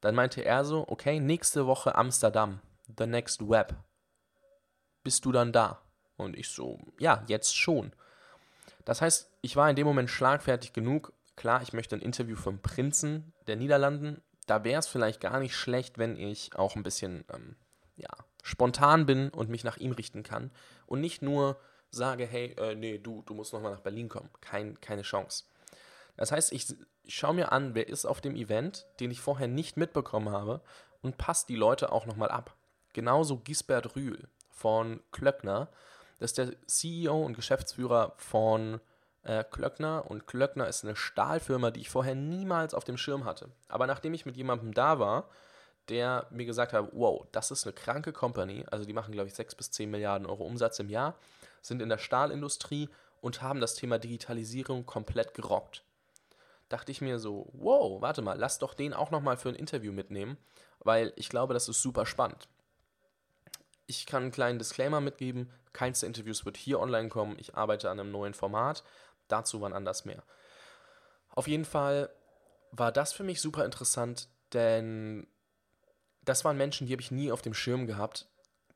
Dann 0.00 0.14
meinte 0.14 0.44
er 0.44 0.64
so, 0.64 0.84
okay, 0.88 1.20
nächste 1.20 1.66
Woche 1.66 1.94
Amsterdam, 1.94 2.60
the 2.98 3.06
next 3.06 3.48
web. 3.48 3.74
Bist 5.04 5.24
du 5.24 5.32
dann 5.32 5.52
da? 5.52 5.80
Und 6.16 6.36
ich 6.36 6.48
so, 6.48 6.78
ja, 6.98 7.24
jetzt 7.28 7.56
schon. 7.56 7.92
Das 8.84 9.00
heißt, 9.00 9.30
ich 9.42 9.56
war 9.56 9.68
in 9.70 9.76
dem 9.76 9.86
Moment 9.86 10.10
schlagfertig 10.10 10.72
genug. 10.72 11.12
Klar, 11.36 11.62
ich 11.62 11.72
möchte 11.72 11.96
ein 11.96 12.02
Interview 12.02 12.36
vom 12.36 12.60
Prinzen 12.60 13.32
der 13.46 13.56
Niederlanden. 13.56 14.22
Da 14.46 14.64
wäre 14.64 14.80
es 14.80 14.88
vielleicht 14.88 15.20
gar 15.20 15.38
nicht 15.38 15.54
schlecht, 15.54 15.98
wenn 15.98 16.16
ich 16.16 16.56
auch 16.56 16.76
ein 16.76 16.82
bisschen 16.82 17.24
ähm, 17.32 17.56
ja, 17.96 18.10
spontan 18.42 19.06
bin 19.06 19.30
und 19.30 19.48
mich 19.48 19.64
nach 19.64 19.76
ihm 19.76 19.92
richten 19.92 20.22
kann. 20.22 20.50
Und 20.86 21.00
nicht 21.00 21.22
nur 21.22 21.58
sage, 21.90 22.26
hey, 22.26 22.54
äh, 22.58 22.74
nee, 22.74 22.98
du, 22.98 23.22
du 23.22 23.34
musst 23.34 23.52
nochmal 23.52 23.72
nach 23.72 23.80
Berlin 23.80 24.08
kommen. 24.08 24.30
Kein, 24.40 24.80
keine 24.80 25.02
Chance. 25.02 25.44
Das 26.16 26.32
heißt, 26.32 26.52
ich, 26.52 26.74
ich 27.04 27.14
schaue 27.14 27.34
mir 27.34 27.52
an, 27.52 27.74
wer 27.74 27.88
ist 27.88 28.04
auf 28.04 28.20
dem 28.20 28.34
Event, 28.36 28.86
den 29.00 29.10
ich 29.10 29.20
vorher 29.20 29.48
nicht 29.48 29.76
mitbekommen 29.76 30.30
habe 30.30 30.60
und 31.02 31.18
passe 31.18 31.46
die 31.46 31.56
Leute 31.56 31.92
auch 31.92 32.06
nochmal 32.06 32.30
ab. 32.30 32.56
Genauso 32.92 33.38
Gisbert 33.38 33.96
Rühl 33.96 34.28
von 34.50 35.00
Klöckner. 35.12 35.68
Das 36.22 36.30
ist 36.30 36.38
der 36.38 36.66
CEO 36.68 37.20
und 37.20 37.34
Geschäftsführer 37.34 38.12
von 38.16 38.80
äh, 39.24 39.42
Klöckner 39.42 40.08
und 40.08 40.28
Klöckner 40.28 40.68
ist 40.68 40.84
eine 40.84 40.94
Stahlfirma, 40.94 41.72
die 41.72 41.80
ich 41.80 41.90
vorher 41.90 42.14
niemals 42.14 42.74
auf 42.74 42.84
dem 42.84 42.96
Schirm 42.96 43.24
hatte. 43.24 43.48
Aber 43.66 43.88
nachdem 43.88 44.14
ich 44.14 44.24
mit 44.24 44.36
jemandem 44.36 44.72
da 44.72 45.00
war, 45.00 45.28
der 45.88 46.28
mir 46.30 46.46
gesagt 46.46 46.74
hat, 46.74 46.90
wow, 46.92 47.26
das 47.32 47.50
ist 47.50 47.66
eine 47.66 47.72
kranke 47.72 48.12
Company, 48.12 48.64
also 48.70 48.84
die 48.84 48.92
machen, 48.92 49.10
glaube 49.10 49.26
ich, 49.26 49.34
6 49.34 49.56
bis 49.56 49.72
10 49.72 49.90
Milliarden 49.90 50.28
Euro 50.28 50.44
Umsatz 50.44 50.78
im 50.78 50.90
Jahr, 50.90 51.16
sind 51.60 51.82
in 51.82 51.88
der 51.88 51.98
Stahlindustrie 51.98 52.88
und 53.20 53.42
haben 53.42 53.60
das 53.60 53.74
Thema 53.74 53.98
Digitalisierung 53.98 54.86
komplett 54.86 55.34
gerockt. 55.34 55.82
Dachte 56.68 56.92
ich 56.92 57.00
mir 57.00 57.18
so, 57.18 57.48
wow, 57.52 58.00
warte 58.00 58.22
mal, 58.22 58.38
lass 58.38 58.60
doch 58.60 58.74
den 58.74 58.94
auch 58.94 59.10
nochmal 59.10 59.36
für 59.36 59.48
ein 59.48 59.56
Interview 59.56 59.90
mitnehmen, 59.90 60.36
weil 60.78 61.12
ich 61.16 61.28
glaube, 61.28 61.52
das 61.52 61.68
ist 61.68 61.82
super 61.82 62.06
spannend. 62.06 62.46
Ich 63.86 64.06
kann 64.06 64.22
einen 64.22 64.32
kleinen 64.32 64.58
Disclaimer 64.58 65.00
mitgeben, 65.00 65.50
keins 65.72 66.00
der 66.00 66.06
Interviews 66.08 66.44
wird 66.44 66.56
hier 66.56 66.80
online 66.80 67.08
kommen, 67.08 67.36
ich 67.38 67.54
arbeite 67.54 67.90
an 67.90 68.00
einem 68.00 68.12
neuen 68.12 68.34
Format, 68.34 68.84
dazu 69.28 69.60
wann 69.60 69.72
anders 69.72 70.04
mehr. 70.04 70.22
Auf 71.30 71.48
jeden 71.48 71.64
Fall 71.64 72.10
war 72.70 72.92
das 72.92 73.12
für 73.12 73.24
mich 73.24 73.40
super 73.40 73.64
interessant, 73.64 74.28
denn 74.52 75.26
das 76.24 76.44
waren 76.44 76.56
Menschen, 76.56 76.86
die 76.86 76.92
habe 76.92 77.02
ich 77.02 77.10
nie 77.10 77.32
auf 77.32 77.42
dem 77.42 77.54
Schirm 77.54 77.86
gehabt. 77.86 78.28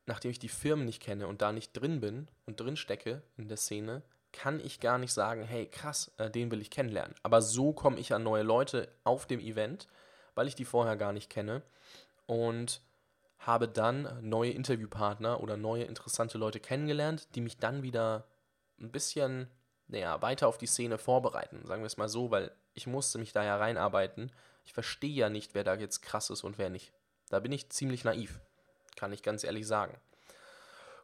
Nachdem 0.05 0.31
ich 0.31 0.39
die 0.39 0.49
Firmen 0.49 0.85
nicht 0.85 1.01
kenne 1.01 1.27
und 1.27 1.41
da 1.41 1.51
nicht 1.51 1.73
drin 1.73 1.99
bin 1.99 2.29
und 2.45 2.59
drin 2.59 2.77
stecke 2.77 3.21
in 3.35 3.49
der 3.49 3.57
Szene, 3.57 4.03
kann 4.31 4.59
ich 4.59 4.79
gar 4.79 4.97
nicht 4.97 5.13
sagen, 5.13 5.43
hey, 5.43 5.65
krass, 5.65 6.11
äh, 6.17 6.29
den 6.29 6.51
will 6.51 6.61
ich 6.61 6.71
kennenlernen. 6.71 7.15
Aber 7.23 7.41
so 7.41 7.73
komme 7.73 7.99
ich 7.99 8.13
an 8.13 8.23
neue 8.23 8.43
Leute 8.43 8.87
auf 9.03 9.25
dem 9.25 9.39
Event, 9.39 9.87
weil 10.35 10.47
ich 10.47 10.55
die 10.55 10.65
vorher 10.65 10.95
gar 10.95 11.11
nicht 11.11 11.29
kenne 11.29 11.61
und 12.25 12.81
habe 13.39 13.67
dann 13.67 14.19
neue 14.21 14.51
Interviewpartner 14.51 15.41
oder 15.41 15.57
neue 15.57 15.83
interessante 15.83 16.37
Leute 16.37 16.59
kennengelernt, 16.59 17.27
die 17.35 17.41
mich 17.41 17.57
dann 17.57 17.83
wieder 17.83 18.25
ein 18.79 18.91
bisschen 18.91 19.49
naja, 19.87 20.21
weiter 20.21 20.47
auf 20.47 20.57
die 20.57 20.67
Szene 20.67 20.97
vorbereiten, 20.97 21.65
sagen 21.65 21.81
wir 21.81 21.87
es 21.87 21.97
mal 21.97 22.09
so, 22.09 22.31
weil 22.31 22.51
ich 22.73 22.87
musste 22.87 23.17
mich 23.17 23.31
da 23.31 23.43
ja 23.43 23.57
reinarbeiten. 23.57 24.31
Ich 24.65 24.73
verstehe 24.73 25.13
ja 25.13 25.29
nicht, 25.29 25.55
wer 25.55 25.63
da 25.63 25.75
jetzt 25.75 26.01
krass 26.01 26.29
ist 26.29 26.43
und 26.43 26.57
wer 26.57 26.69
nicht. 26.69 26.93
Da 27.29 27.39
bin 27.39 27.51
ich 27.51 27.69
ziemlich 27.69 28.03
naiv, 28.03 28.39
kann 28.95 29.13
ich 29.13 29.23
ganz 29.23 29.43
ehrlich 29.43 29.65
sagen. 29.65 29.97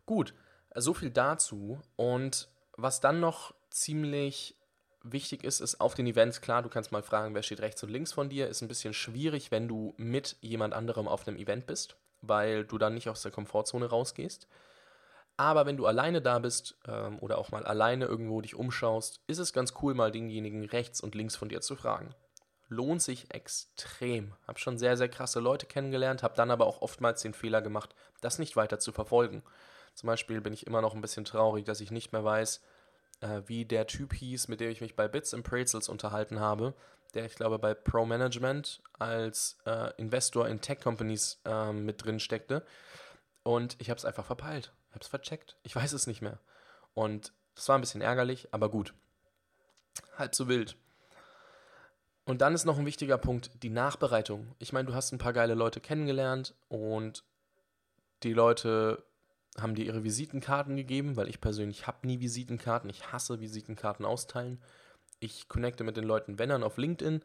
Gut, 0.06 0.34
so 0.76 0.94
viel 0.94 1.12
dazu. 1.12 1.82
Und 1.96 2.50
was 2.74 3.00
dann 3.00 3.20
noch 3.20 3.54
ziemlich 3.70 4.56
wichtig 5.02 5.44
ist, 5.44 5.62
ist 5.62 5.82
auf 5.82 5.96
den 5.96 6.08
Events, 6.08 6.42
klar, 6.42 6.62
du 6.62 6.70
kannst 6.70 6.92
mal 6.92 7.04
fragen, 7.04 7.34
wer 7.36 7.44
steht 7.44 7.62
rechts 7.62 7.84
und 7.84 7.90
links 7.90 8.14
von 8.14 8.30
dir, 8.30 8.48
ist 8.48 8.62
ein 8.62 8.68
bisschen 8.68 8.94
schwierig, 8.94 9.52
wenn 9.52 9.68
du 9.68 9.94
mit 9.98 10.38
jemand 10.42 10.74
anderem 10.74 11.08
auf 11.08 11.28
einem 11.28 11.38
Event 11.38 11.66
bist, 11.66 11.96
weil 12.24 12.66
du 12.66 12.78
dann 12.78 12.96
nicht 12.96 13.10
aus 13.10 13.22
der 13.22 13.32
Komfortzone 13.32 13.86
rausgehst. 13.86 14.48
Aber 15.38 15.66
wenn 15.66 15.78
du 15.78 15.86
alleine 15.86 16.22
da 16.22 16.40
bist 16.40 16.78
ähm, 16.88 17.20
oder 17.20 17.38
auch 17.38 17.52
mal 17.52 17.66
alleine 17.66 18.06
irgendwo 18.06 18.42
dich 18.42 18.56
umschaust, 18.56 19.22
ist 19.28 19.40
es 19.40 19.54
ganz 19.54 19.74
cool, 19.82 19.94
mal 19.94 20.12
denjenigen 20.12 20.66
rechts 20.66 21.02
und 21.02 21.16
links 21.16 21.36
von 21.36 21.50
dir 21.50 21.62
zu 21.62 21.76
fragen 21.76 22.16
lohnt 22.74 23.02
sich 23.02 23.34
extrem. 23.34 24.34
Habe 24.48 24.60
schon 24.60 24.78
sehr, 24.78 24.98
sehr 24.98 25.10
krasse 25.10 25.40
Leute 25.40 25.66
kennengelernt, 25.66 26.24
habe 26.24 26.36
dann 26.36 26.52
aber 26.52 26.66
auch 26.66 26.82
oftmals 26.82 27.22
den 27.22 27.34
Fehler 27.34 27.62
gemacht, 27.62 27.96
das 28.22 28.40
nicht 28.40 28.56
weiter 28.56 28.80
zu 28.80 28.92
verfolgen. 28.92 29.44
Zum 29.94 30.08
Beispiel 30.08 30.42
bin 30.42 30.54
ich 30.54 30.68
immer 30.68 30.82
noch 30.82 30.96
ein 30.96 31.02
bisschen 31.02 31.26
traurig, 31.26 31.66
dass 31.66 31.82
ich 31.82 31.92
nicht 31.92 32.12
mehr 32.12 32.24
weiß, 32.24 32.62
äh, 33.22 33.42
wie 33.46 33.66
der 33.66 33.88
Typ 33.88 34.14
hieß, 34.14 34.48
mit 34.48 34.60
dem 34.60 34.72
ich 34.72 34.82
mich 34.82 34.96
bei 34.96 35.08
Bits 35.08 35.34
and 35.34 35.44
Pretzels 35.44 35.88
unterhalten 35.88 36.40
habe, 36.40 36.74
der 37.14 37.26
ich 37.26 37.36
glaube 37.36 37.60
bei 37.60 37.74
Pro 37.74 38.06
Management 38.06 38.82
als 39.00 39.58
äh, 39.66 39.94
Investor 39.98 40.48
in 40.48 40.62
Tech 40.62 40.80
Companies 40.80 41.40
äh, 41.46 41.72
mit 41.72 42.04
drin 42.04 42.20
steckte. 42.20 42.66
Und 43.44 43.76
ich 43.80 43.90
habe 43.90 43.98
es 43.98 44.06
einfach 44.06 44.26
verpeilt. 44.26 44.72
Ich 44.90 44.96
habe 44.96 45.04
es 45.04 45.08
vercheckt. 45.08 45.58
Ich 45.64 45.76
weiß 45.76 45.94
es 45.94 46.08
nicht 46.08 46.22
mehr. 46.22 46.40
Und 46.94 47.34
das 47.56 47.68
war 47.70 47.78
ein 47.78 47.82
bisschen 47.82 48.02
ärgerlich, 48.02 48.48
aber 48.52 48.70
gut. 48.70 48.94
Halb 50.18 50.36
so 50.36 50.48
wild. 50.48 50.76
Und 52.26 52.42
dann 52.42 52.54
ist 52.54 52.66
noch 52.66 52.80
ein 52.80 52.86
wichtiger 52.86 53.18
Punkt, 53.18 53.52
die 53.64 53.70
Nachbereitung. 53.70 54.56
Ich 54.60 54.72
meine, 54.72 54.88
du 54.88 54.94
hast 54.94 55.12
ein 55.12 55.18
paar 55.18 55.34
geile 55.34 55.56
Leute 55.56 55.82
kennengelernt 55.82 56.56
und 56.70 57.24
die 58.24 58.34
Leute 58.34 59.04
haben 59.60 59.76
dir 59.76 59.86
ihre 59.86 60.04
Visitenkarten 60.04 60.76
gegeben, 60.76 61.16
weil 61.18 61.28
ich 61.28 61.42
persönlich 61.42 61.86
habe 61.86 62.08
nie 62.08 62.22
Visitenkarten. 62.22 62.90
Ich 62.90 63.12
hasse 63.12 63.40
Visitenkarten 63.40 64.06
austeilen. 64.06 64.62
Ich 65.24 65.48
connecte 65.48 65.86
mit 65.86 65.96
den 65.96 66.04
Leuten, 66.04 66.38
wenn 66.38 66.50
dann 66.50 66.64
auf 66.64 66.78
LinkedIn 66.78 67.22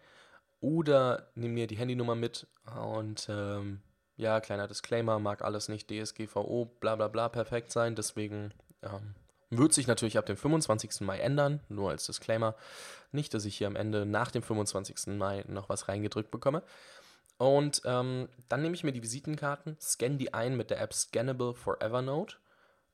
oder 0.61 1.27
nehme 1.35 1.55
mir 1.55 1.67
die 1.67 1.77
Handynummer 1.77 2.15
mit 2.15 2.47
und 2.87 3.27
ähm, 3.29 3.81
ja, 4.17 4.41
kleiner 4.41 4.69
Disclaimer, 4.69 5.19
mag 5.19 5.43
alles 5.43 5.69
nicht 5.69 5.91
DSGVO, 5.91 6.67
bla 6.79 6.95
bla 6.95 7.09
bla 7.09 7.29
perfekt 7.29 7.73
sein, 7.73 7.97
deswegen 7.97 8.55
ähm, 8.83 9.17
wird 9.51 9.73
sich 9.73 9.89
natürlich 9.89 10.17
ab 10.17 10.27
dem 10.27 10.37
25. 10.37 11.01
Mai 11.01 11.19
ändern, 11.19 11.59
nur 11.69 11.91
als 11.91 12.07
Disclaimer. 12.07 12.55
Nicht, 13.11 13.35
dass 13.35 13.45
ich 13.45 13.57
hier 13.57 13.67
am 13.67 13.77
Ende 13.77 14.07
nach 14.07 14.31
dem 14.31 14.45
25. 14.45 15.17
Mai 15.17 15.45
noch 15.49 15.69
was 15.69 15.89
reingedrückt 15.89 16.31
bekomme. 16.31 16.63
Und 17.37 17.83
ähm, 17.85 18.29
dann 18.49 18.63
nehme 18.63 18.77
ich 18.77 18.85
mir 18.85 18.93
die 18.93 19.03
Visitenkarten, 19.03 19.77
scanne 19.81 20.19
die 20.19 20.35
ein 20.35 20.57
mit 20.57 20.71
der 20.71 20.81
App 20.81 20.95
Scannable 20.95 21.55
for 21.55 21.83
Evernote. 21.83 22.37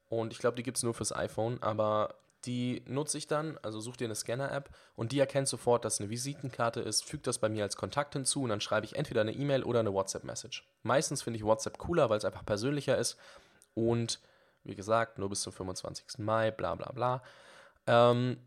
Und 0.08 0.32
ich 0.32 0.38
glaube, 0.38 0.56
die 0.56 0.62
gibt 0.62 0.78
es 0.78 0.82
nur 0.82 0.94
fürs 0.94 1.14
iPhone, 1.14 1.62
aber 1.62 2.14
die 2.46 2.82
nutze 2.86 3.18
ich 3.18 3.26
dann, 3.26 3.58
also 3.62 3.80
such 3.80 3.96
dir 3.96 4.06
eine 4.06 4.14
Scanner-App 4.14 4.70
und 4.96 5.12
die 5.12 5.18
erkennt 5.18 5.48
sofort, 5.48 5.84
dass 5.84 5.94
es 5.94 6.00
eine 6.00 6.10
Visitenkarte 6.10 6.80
ist, 6.80 7.04
fügt 7.04 7.26
das 7.26 7.38
bei 7.38 7.48
mir 7.48 7.64
als 7.64 7.76
Kontakt 7.76 8.14
hinzu 8.14 8.42
und 8.42 8.50
dann 8.50 8.60
schreibe 8.60 8.86
ich 8.86 8.96
entweder 8.96 9.22
eine 9.22 9.32
E-Mail 9.32 9.62
oder 9.62 9.80
eine 9.80 9.92
WhatsApp-Message. 9.92 10.68
Meistens 10.82 11.22
finde 11.22 11.38
ich 11.38 11.44
WhatsApp 11.44 11.78
cooler, 11.78 12.10
weil 12.10 12.18
es 12.18 12.24
einfach 12.24 12.44
persönlicher 12.44 12.98
ist 12.98 13.16
und 13.74 14.20
wie 14.64 14.74
gesagt, 14.74 15.18
nur 15.18 15.28
bis 15.28 15.42
zum 15.42 15.52
25. 15.52 16.18
Mai, 16.18 16.50
bla 16.50 16.74
bla 16.74 16.90
bla. 16.92 17.22
Ähm, 17.86 18.38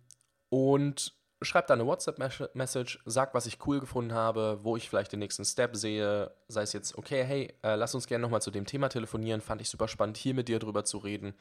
und 0.49 1.13
schreibt 1.41 1.69
da 1.69 1.75
eine 1.75 1.85
WhatsApp-Message, 1.85 2.99
sagt, 3.05 3.33
was 3.33 3.45
ich 3.45 3.65
cool 3.67 3.79
gefunden 3.79 4.13
habe, 4.13 4.59
wo 4.63 4.75
ich 4.75 4.89
vielleicht 4.89 5.11
den 5.11 5.19
nächsten 5.19 5.45
Step 5.45 5.75
sehe. 5.75 6.31
Sei 6.47 6.63
es 6.63 6.73
jetzt, 6.73 6.97
okay, 6.97 7.23
hey, 7.23 7.53
äh, 7.63 7.75
lass 7.75 7.93
uns 7.93 8.07
gerne 8.07 8.23
nochmal 8.23 8.41
zu 8.41 8.51
dem 8.51 8.65
Thema 8.65 8.89
telefonieren. 8.89 9.41
Fand 9.41 9.61
ich 9.61 9.69
super 9.69 9.87
spannend, 9.87 10.17
hier 10.17 10.33
mit 10.33 10.47
dir 10.47 10.59
drüber 10.59 10.83
zu 10.83 10.97
reden. 10.97 11.35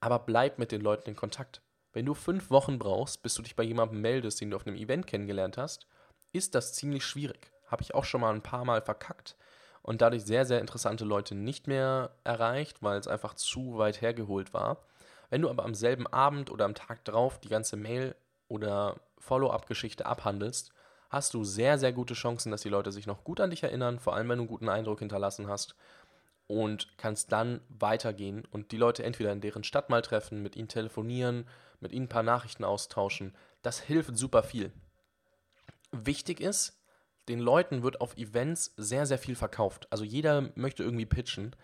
Aber 0.00 0.20
bleib 0.20 0.58
mit 0.58 0.72
den 0.72 0.80
Leuten 0.80 1.10
in 1.10 1.16
Kontakt. 1.16 1.62
Wenn 1.92 2.06
du 2.06 2.14
fünf 2.14 2.50
Wochen 2.50 2.78
brauchst, 2.78 3.22
bis 3.22 3.34
du 3.34 3.42
dich 3.42 3.54
bei 3.54 3.62
jemandem 3.62 4.00
meldest, 4.00 4.40
den 4.40 4.50
du 4.50 4.56
auf 4.56 4.66
einem 4.66 4.76
Event 4.76 5.06
kennengelernt 5.06 5.58
hast, 5.58 5.86
ist 6.32 6.54
das 6.54 6.72
ziemlich 6.72 7.04
schwierig. 7.04 7.52
Habe 7.66 7.82
ich 7.82 7.94
auch 7.94 8.04
schon 8.04 8.22
mal 8.22 8.34
ein 8.34 8.42
paar 8.42 8.64
Mal 8.64 8.80
verkackt 8.80 9.36
und 9.82 10.00
dadurch 10.00 10.24
sehr, 10.24 10.46
sehr 10.46 10.60
interessante 10.60 11.04
Leute 11.04 11.34
nicht 11.34 11.66
mehr 11.66 12.10
erreicht, 12.24 12.82
weil 12.82 12.98
es 12.98 13.08
einfach 13.08 13.34
zu 13.34 13.78
weit 13.78 14.00
hergeholt 14.00 14.54
war. 14.54 14.84
Wenn 15.28 15.42
du 15.42 15.50
aber 15.50 15.64
am 15.64 15.74
selben 15.74 16.06
Abend 16.06 16.50
oder 16.50 16.64
am 16.64 16.74
Tag 16.74 17.04
drauf 17.04 17.38
die 17.38 17.48
ganze 17.48 17.76
Mail 17.76 18.14
oder 18.48 18.96
Follow-up-Geschichte 19.18 20.06
abhandelst, 20.06 20.72
hast 21.10 21.34
du 21.34 21.44
sehr, 21.44 21.78
sehr 21.78 21.92
gute 21.92 22.14
Chancen, 22.14 22.50
dass 22.50 22.62
die 22.62 22.68
Leute 22.70 22.92
sich 22.92 23.06
noch 23.06 23.24
gut 23.24 23.40
an 23.40 23.50
dich 23.50 23.62
erinnern, 23.62 23.98
vor 23.98 24.14
allem 24.14 24.28
wenn 24.28 24.38
du 24.38 24.42
einen 24.42 24.48
guten 24.48 24.68
Eindruck 24.68 25.00
hinterlassen 25.00 25.48
hast. 25.48 25.74
Und 26.52 26.88
kannst 26.98 27.32
dann 27.32 27.60
weitergehen 27.68 28.44
und 28.50 28.72
die 28.72 28.76
Leute 28.76 29.04
entweder 29.04 29.32
in 29.32 29.40
deren 29.40 29.64
Stadt 29.64 29.90
mal 29.90 30.02
treffen, 30.02 30.42
mit 30.42 30.56
ihnen 30.56 30.68
telefonieren, 30.68 31.46
mit 31.80 31.92
ihnen 31.92 32.04
ein 32.04 32.10
paar 32.10 32.22
Nachrichten 32.22 32.64
austauschen. 32.64 33.34
Das 33.62 33.80
hilft 33.80 34.16
super 34.16 34.42
viel. 34.42 34.72
Wichtig 35.92 36.40
ist, 36.40 36.78
den 37.28 37.38
Leuten 37.38 37.82
wird 37.82 38.00
auf 38.00 38.16
Events 38.16 38.74
sehr, 38.76 39.06
sehr 39.06 39.18
viel 39.18 39.36
verkauft. 39.36 39.86
Also 39.90 40.04
jeder 40.04 40.50
möchte 40.54 40.82
irgendwie 40.82 41.06
pitchen. 41.06 41.54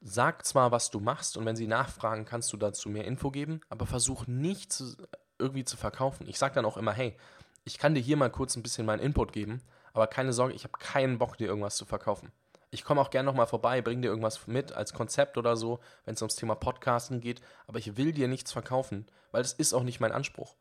Sag 0.00 0.44
zwar, 0.44 0.72
was 0.72 0.90
du 0.90 0.98
machst 0.98 1.36
und 1.36 1.46
wenn 1.46 1.56
sie 1.56 1.68
nachfragen, 1.68 2.24
kannst 2.24 2.52
du 2.52 2.56
dazu 2.56 2.88
mehr 2.88 3.04
Info 3.04 3.30
geben, 3.30 3.60
aber 3.68 3.86
versuch 3.86 4.26
nicht 4.26 4.72
zu, 4.72 4.96
irgendwie 5.38 5.64
zu 5.64 5.76
verkaufen. 5.76 6.26
Ich 6.26 6.38
sage 6.38 6.54
dann 6.54 6.64
auch 6.64 6.76
immer, 6.76 6.92
hey, 6.92 7.16
ich 7.64 7.78
kann 7.78 7.94
dir 7.94 8.00
hier 8.00 8.16
mal 8.16 8.30
kurz 8.30 8.56
ein 8.56 8.62
bisschen 8.62 8.84
meinen 8.84 9.00
Input 9.00 9.32
geben, 9.32 9.62
aber 9.92 10.08
keine 10.08 10.32
Sorge, 10.32 10.54
ich 10.54 10.64
habe 10.64 10.76
keinen 10.78 11.18
Bock, 11.18 11.36
dir 11.36 11.46
irgendwas 11.46 11.76
zu 11.76 11.84
verkaufen. 11.84 12.32
Ich 12.74 12.84
komme 12.84 13.02
auch 13.02 13.10
gerne 13.10 13.26
nochmal 13.26 13.46
vorbei, 13.46 13.82
bring 13.82 14.00
dir 14.00 14.08
irgendwas 14.08 14.46
mit 14.46 14.72
als 14.72 14.94
Konzept 14.94 15.36
oder 15.36 15.56
so, 15.56 15.78
wenn 16.06 16.14
es 16.14 16.22
ums 16.22 16.36
Thema 16.36 16.54
Podcasten 16.54 17.20
geht, 17.20 17.42
aber 17.66 17.78
ich 17.78 17.98
will 17.98 18.12
dir 18.12 18.28
nichts 18.28 18.50
verkaufen, 18.50 19.06
weil 19.30 19.42
das 19.42 19.52
ist 19.52 19.74
auch 19.74 19.82
nicht 19.82 20.00
mein 20.00 20.10
Anspruch. 20.10 20.56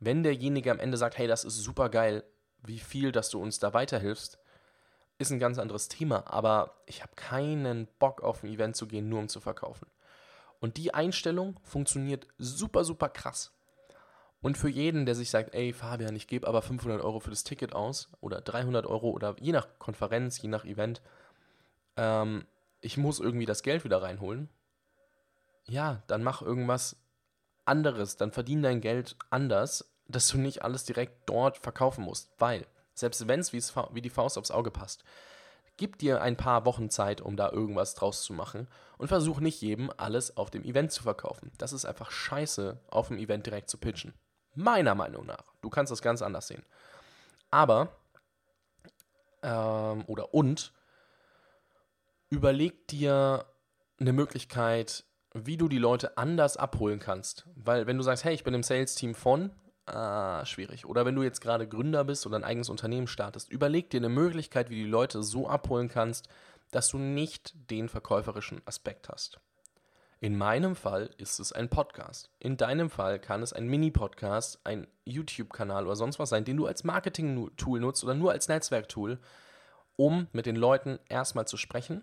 Wenn 0.00 0.22
derjenige 0.22 0.70
am 0.70 0.80
Ende 0.80 0.96
sagt, 0.96 1.18
hey, 1.18 1.28
das 1.28 1.44
ist 1.44 1.58
super 1.58 1.90
geil, 1.90 2.24
wie 2.62 2.78
viel, 2.78 3.12
dass 3.12 3.28
du 3.28 3.38
uns 3.38 3.58
da 3.58 3.74
weiterhilfst, 3.74 4.38
ist 5.18 5.30
ein 5.30 5.38
ganz 5.38 5.58
anderes 5.58 5.88
Thema. 5.88 6.24
Aber 6.26 6.74
ich 6.86 7.02
habe 7.02 7.12
keinen 7.16 7.86
Bock 7.98 8.22
auf 8.22 8.42
ein 8.42 8.48
Event 8.48 8.74
zu 8.74 8.86
gehen, 8.86 9.10
nur 9.10 9.18
um 9.18 9.28
zu 9.28 9.40
verkaufen. 9.40 9.86
Und 10.58 10.78
die 10.78 10.94
Einstellung 10.94 11.60
funktioniert 11.64 12.28
super, 12.38 12.84
super 12.84 13.10
krass. 13.10 13.52
Und 14.40 14.56
für 14.56 14.70
jeden, 14.70 15.06
der 15.06 15.14
sich 15.14 15.30
sagt, 15.30 15.54
ey 15.54 15.74
Fabian, 15.74 16.16
ich 16.16 16.28
gebe 16.28 16.48
aber 16.48 16.62
500 16.62 17.02
Euro 17.02 17.20
für 17.20 17.30
das 17.30 17.44
Ticket 17.44 17.74
aus 17.74 18.08
oder 18.20 18.40
300 18.40 18.86
Euro 18.86 19.10
oder 19.10 19.36
je 19.38 19.52
nach 19.52 19.68
Konferenz, 19.78 20.40
je 20.40 20.48
nach 20.48 20.64
Event, 20.64 21.02
ähm, 21.96 22.46
ich 22.80 22.96
muss 22.96 23.20
irgendwie 23.20 23.46
das 23.46 23.62
Geld 23.62 23.84
wieder 23.84 24.02
reinholen. 24.02 24.48
Ja, 25.66 26.02
dann 26.08 26.22
mach 26.22 26.42
irgendwas 26.42 26.96
anderes, 27.64 28.16
dann 28.16 28.32
verdien 28.32 28.62
dein 28.62 28.80
Geld 28.80 29.16
anders 29.30 29.92
dass 30.12 30.28
du 30.28 30.38
nicht 30.38 30.62
alles 30.62 30.84
direkt 30.84 31.28
dort 31.28 31.58
verkaufen 31.58 32.04
musst, 32.04 32.30
weil 32.38 32.66
selbst 32.94 33.26
wenn 33.26 33.40
es 33.40 33.52
wie 33.52 34.02
die 34.02 34.10
Faust 34.10 34.38
aufs 34.38 34.50
Auge 34.50 34.70
passt, 34.70 35.04
gib 35.76 35.98
dir 35.98 36.20
ein 36.20 36.36
paar 36.36 36.64
Wochen 36.66 36.90
Zeit, 36.90 37.20
um 37.20 37.36
da 37.36 37.50
irgendwas 37.50 37.94
draus 37.94 38.22
zu 38.22 38.34
machen 38.34 38.68
und 38.98 39.08
versuch 39.08 39.40
nicht 39.40 39.60
jedem 39.62 39.90
alles 39.96 40.36
auf 40.36 40.50
dem 40.50 40.64
Event 40.64 40.92
zu 40.92 41.02
verkaufen. 41.02 41.50
Das 41.58 41.72
ist 41.72 41.86
einfach 41.86 42.10
scheiße, 42.10 42.78
auf 42.88 43.08
dem 43.08 43.18
Event 43.18 43.46
direkt 43.46 43.70
zu 43.70 43.78
pitchen. 43.78 44.14
Meiner 44.54 44.94
Meinung 44.94 45.24
nach. 45.24 45.44
Du 45.62 45.70
kannst 45.70 45.90
das 45.90 46.02
ganz 46.02 46.20
anders 46.20 46.48
sehen. 46.48 46.64
Aber, 47.50 47.96
ähm, 49.42 50.04
oder 50.06 50.34
und, 50.34 50.72
überleg 52.32 52.88
dir 52.88 53.44
eine 54.00 54.14
Möglichkeit, 54.14 55.04
wie 55.34 55.58
du 55.58 55.68
die 55.68 55.78
Leute 55.78 56.16
anders 56.16 56.56
abholen 56.56 56.98
kannst. 56.98 57.46
Weil 57.56 57.86
wenn 57.86 57.98
du 57.98 58.02
sagst, 58.02 58.24
hey, 58.24 58.32
ich 58.32 58.42
bin 58.42 58.54
im 58.54 58.62
Sales-Team 58.62 59.14
von 59.14 59.50
ah, 59.84 60.44
schwierig. 60.46 60.86
Oder 60.86 61.04
wenn 61.04 61.14
du 61.14 61.22
jetzt 61.22 61.42
gerade 61.42 61.68
Gründer 61.68 62.04
bist 62.04 62.26
oder 62.26 62.36
ein 62.36 62.44
eigenes 62.44 62.70
Unternehmen 62.70 63.06
startest, 63.06 63.50
überleg 63.50 63.90
dir 63.90 63.98
eine 63.98 64.08
Möglichkeit, 64.08 64.70
wie 64.70 64.78
du 64.78 64.84
die 64.84 64.90
Leute 64.90 65.22
so 65.22 65.46
abholen 65.46 65.88
kannst, 65.88 66.26
dass 66.70 66.88
du 66.88 66.96
nicht 66.96 67.52
den 67.70 67.90
verkäuferischen 67.90 68.62
Aspekt 68.64 69.10
hast. 69.10 69.38
In 70.20 70.38
meinem 70.38 70.74
Fall 70.74 71.10
ist 71.18 71.38
es 71.38 71.52
ein 71.52 71.68
Podcast. 71.68 72.30
In 72.38 72.56
deinem 72.56 72.88
Fall 72.88 73.18
kann 73.18 73.42
es 73.42 73.52
ein 73.52 73.66
Mini-Podcast, 73.66 74.60
ein 74.64 74.86
YouTube-Kanal 75.04 75.84
oder 75.84 75.96
sonst 75.96 76.18
was 76.18 76.30
sein, 76.30 76.46
den 76.46 76.56
du 76.56 76.66
als 76.66 76.82
Marketing-Tool 76.82 77.78
nutzt 77.78 78.04
oder 78.04 78.14
nur 78.14 78.32
als 78.32 78.48
Netzwerktool, 78.48 79.18
um 79.96 80.28
mit 80.32 80.46
den 80.46 80.56
Leuten 80.56 80.98
erstmal 81.10 81.46
zu 81.46 81.58
sprechen 81.58 82.02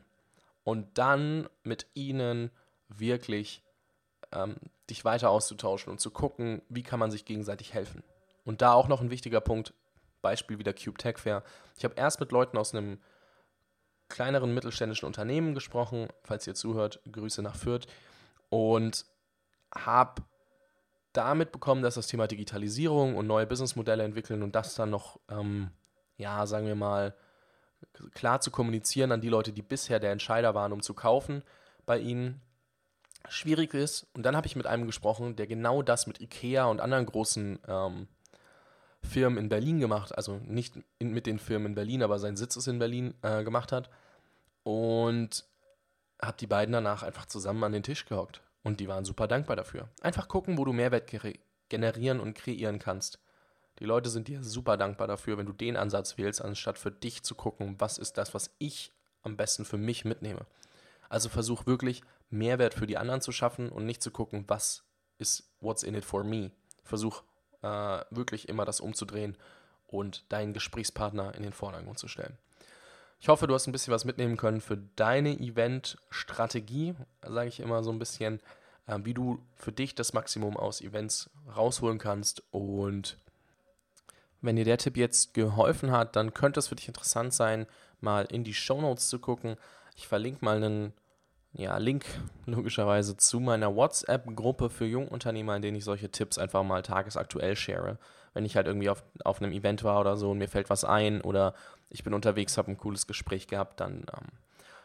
und 0.64 0.98
dann 0.98 1.50
mit 1.64 1.88
ihnen 1.94 2.52
wirklich 2.88 3.64
ähm, 4.32 4.58
dich 4.90 5.06
weiter 5.06 5.30
auszutauschen 5.30 5.92
und 5.92 6.00
zu 6.00 6.12
gucken, 6.12 6.62
wie 6.70 6.84
kann 6.84 7.00
man 7.00 7.12
sich 7.12 7.26
gegenseitig 7.26 7.74
helfen. 7.74 8.04
Und 8.46 8.62
da 8.62 8.74
auch 8.74 8.88
noch 8.88 9.02
ein 9.02 9.12
wichtiger 9.12 9.42
Punkt, 9.42 9.74
Beispiel 10.22 10.60
wie 10.60 10.64
der 10.64 10.74
Cube 10.74 10.98
Tech 10.98 11.18
Fair. 11.18 11.44
Ich 11.78 11.84
habe 11.84 11.96
erst 11.96 12.20
mit 12.20 12.32
Leuten 12.32 12.58
aus 12.58 12.74
einem 12.74 13.00
kleineren 14.10 14.54
mittelständischen 14.54 15.06
Unternehmen 15.06 15.54
gesprochen, 15.54 16.08
falls 16.24 16.48
ihr 16.48 16.56
zuhört, 16.56 17.00
Grüße 17.12 17.42
nach 17.42 17.56
Fürth, 17.56 17.88
und 18.50 19.06
habe 19.74 20.24
damit 21.14 21.52
bekommen, 21.52 21.84
dass 21.84 21.96
das 21.96 22.08
Thema 22.08 22.28
Digitalisierung 22.28 23.16
und 23.16 23.28
neue 23.28 23.48
Businessmodelle 23.48 24.04
entwickeln 24.04 24.44
und 24.44 24.56
das 24.56 24.76
dann 24.76 24.90
noch, 24.90 25.20
ähm, 25.30 25.72
ja, 26.18 26.46
sagen 26.46 26.68
wir 26.68 26.76
mal, 26.76 27.16
klar 28.14 28.42
zu 28.42 28.52
kommunizieren 28.52 29.12
an 29.12 29.22
die 29.22 29.30
Leute, 29.30 29.54
die 29.54 29.62
bisher 29.62 30.00
der 30.00 30.12
Entscheider 30.12 30.56
waren, 30.56 30.72
um 30.72 30.82
zu 30.82 30.94
kaufen 30.94 31.44
bei 31.86 32.00
ihnen, 32.00 32.42
schwierig 33.28 33.74
ist. 33.74 34.08
Und 34.14 34.24
dann 34.24 34.36
habe 34.36 34.48
ich 34.48 34.56
mit 34.56 34.68
einem 34.68 34.86
gesprochen, 34.86 35.36
der 35.36 35.48
genau 35.48 35.82
das 35.82 36.08
mit 36.08 36.22
IKEA 36.22 36.66
und 36.66 36.82
anderen 36.82 37.06
großen 37.06 37.60
ähm, 37.68 38.08
Firmen 39.02 39.40
in 39.40 39.50
Berlin 39.50 39.80
gemacht, 39.80 40.16
also 40.16 40.40
nicht 40.46 40.76
in, 40.98 41.12
mit 41.12 41.26
den 41.26 41.40
Firmen 41.40 41.68
in 41.68 41.76
Berlin, 41.76 42.04
aber 42.04 42.20
sein 42.20 42.38
Sitz 42.38 42.56
ist 42.56 42.68
in 42.68 42.80
Berlin 42.80 43.14
äh, 43.22 43.44
gemacht 43.44 43.72
hat. 43.72 43.90
Und 44.64 45.46
habe 46.22 46.38
die 46.38 46.48
beiden 46.48 46.74
danach 46.74 47.04
einfach 47.04 47.26
zusammen 47.26 47.64
an 47.64 47.72
den 47.72 47.84
Tisch 47.84 48.06
gehockt. 48.06 48.42
Und 48.64 48.80
die 48.80 48.88
waren 48.88 49.06
super 49.06 49.28
dankbar 49.28 49.56
dafür. 49.56 49.90
Einfach 50.02 50.28
gucken, 50.28 50.58
wo 50.58 50.66
du 50.66 50.74
Mehrwert 50.74 51.10
generieren 51.70 52.20
und 52.20 52.36
kreieren 52.36 52.78
kannst. 52.78 53.20
Die 53.80 53.86
Leute 53.86 54.10
sind 54.10 54.28
dir 54.28 54.44
super 54.44 54.78
dankbar 54.78 55.08
dafür, 55.08 55.38
wenn 55.38 55.46
du 55.46 55.54
den 55.54 55.78
Ansatz 55.78 56.18
wählst, 56.18 56.42
anstatt 56.42 56.78
für 56.78 56.92
dich 56.92 57.24
zu 57.24 57.36
gucken, 57.36 57.76
was 57.80 57.98
ist 57.98 58.18
das, 58.18 58.34
was 58.34 58.52
ich 58.60 58.92
am 59.24 59.38
besten 59.38 59.66
für 59.66 59.78
mich 59.78 60.06
mitnehme. 60.06 60.46
Also 61.08 61.30
versuch 61.30 61.66
wirklich 61.66 62.02
Mehrwert 62.30 62.74
für 62.74 62.88
die 62.88 62.98
anderen 62.98 63.22
zu 63.22 63.32
schaffen 63.32 63.70
und 63.70 63.86
nicht 63.86 64.04
zu 64.04 64.12
gucken, 64.12 64.46
was 64.48 64.84
ist 65.18 65.50
what's 65.62 65.84
in 65.84 65.96
it 65.96 66.06
for 66.06 66.24
me. 66.24 66.52
Versuch 66.84 67.24
äh, 67.62 68.02
wirklich 68.12 68.50
immer 68.50 68.66
das 68.66 68.80
umzudrehen 68.80 69.38
und 69.88 70.24
deinen 70.32 70.54
Gesprächspartner 70.54 71.36
in 71.36 71.44
den 71.44 71.54
Vordergrund 71.54 71.98
zu 71.98 72.08
stellen. 72.08 72.38
Ich 73.22 73.28
hoffe, 73.28 73.48
du 73.48 73.54
hast 73.54 73.68
ein 73.68 73.74
bisschen 73.74 73.94
was 73.94 74.06
mitnehmen 74.06 74.38
können 74.38 74.62
für 74.62 74.78
deine 74.96 75.38
Event-Strategie, 75.38 76.96
sage 77.22 77.50
ich 77.50 77.60
immer 77.60 77.84
so 77.84 77.92
ein 77.92 78.00
bisschen, 78.00 78.40
äh, 78.88 79.00
wie 79.04 79.14
du 79.14 79.40
für 79.56 79.72
dich 79.72 79.96
das 79.96 80.14
Maximum 80.14 80.56
aus 80.56 80.82
Events 80.82 81.30
rausholen 81.54 81.98
kannst. 81.98 82.44
Und 82.52 83.18
wenn 84.42 84.56
dir 84.56 84.66
der 84.66 84.78
Tipp 84.78 84.98
jetzt 84.98 85.34
geholfen 85.34 85.92
hat, 85.92 86.16
dann 86.16 86.34
könnte 86.34 86.60
es 86.60 86.68
für 86.68 86.76
dich 86.76 86.88
interessant 86.88 87.34
sein, 87.34 87.66
mal 88.02 88.26
in 88.26 88.44
die 88.44 88.54
Show 88.54 88.82
Notes 88.82 89.10
zu 89.10 89.20
gucken. 89.20 89.56
Ich 89.96 90.08
verlinke 90.08 90.44
mal 90.44 90.58
einen 90.58 90.94
ja, 91.54 91.78
Link 91.78 92.06
logischerweise 92.46 93.18
zu 93.18 93.40
meiner 93.40 93.76
WhatsApp-Gruppe 93.76 94.70
für 94.70 94.86
Jungunternehmer, 94.86 95.56
in 95.56 95.62
denen 95.62 95.78
ich 95.78 95.84
solche 95.84 96.10
Tipps 96.10 96.38
einfach 96.38 96.64
mal 96.64 96.82
tagesaktuell 96.82 97.56
share. 97.56 97.98
Wenn 98.34 98.46
ich 98.46 98.56
halt 98.56 98.68
irgendwie 98.68 98.90
auf, 98.90 99.04
auf 99.24 99.42
einem 99.42 99.52
Event 99.52 99.84
war 99.84 100.00
oder 100.00 100.16
so 100.16 100.32
und 100.32 100.38
mir 100.38 100.48
fällt 100.48 100.70
was 100.70 100.84
ein 100.84 101.22
oder 101.22 101.54
ich 101.90 102.04
bin 102.04 102.14
unterwegs, 102.14 102.58
habe 102.58 102.72
ein 102.72 102.78
cooles 102.78 103.08
Gespräch 103.08 103.48
gehabt, 103.48 103.80
dann 103.80 104.06
ähm, 104.16 104.28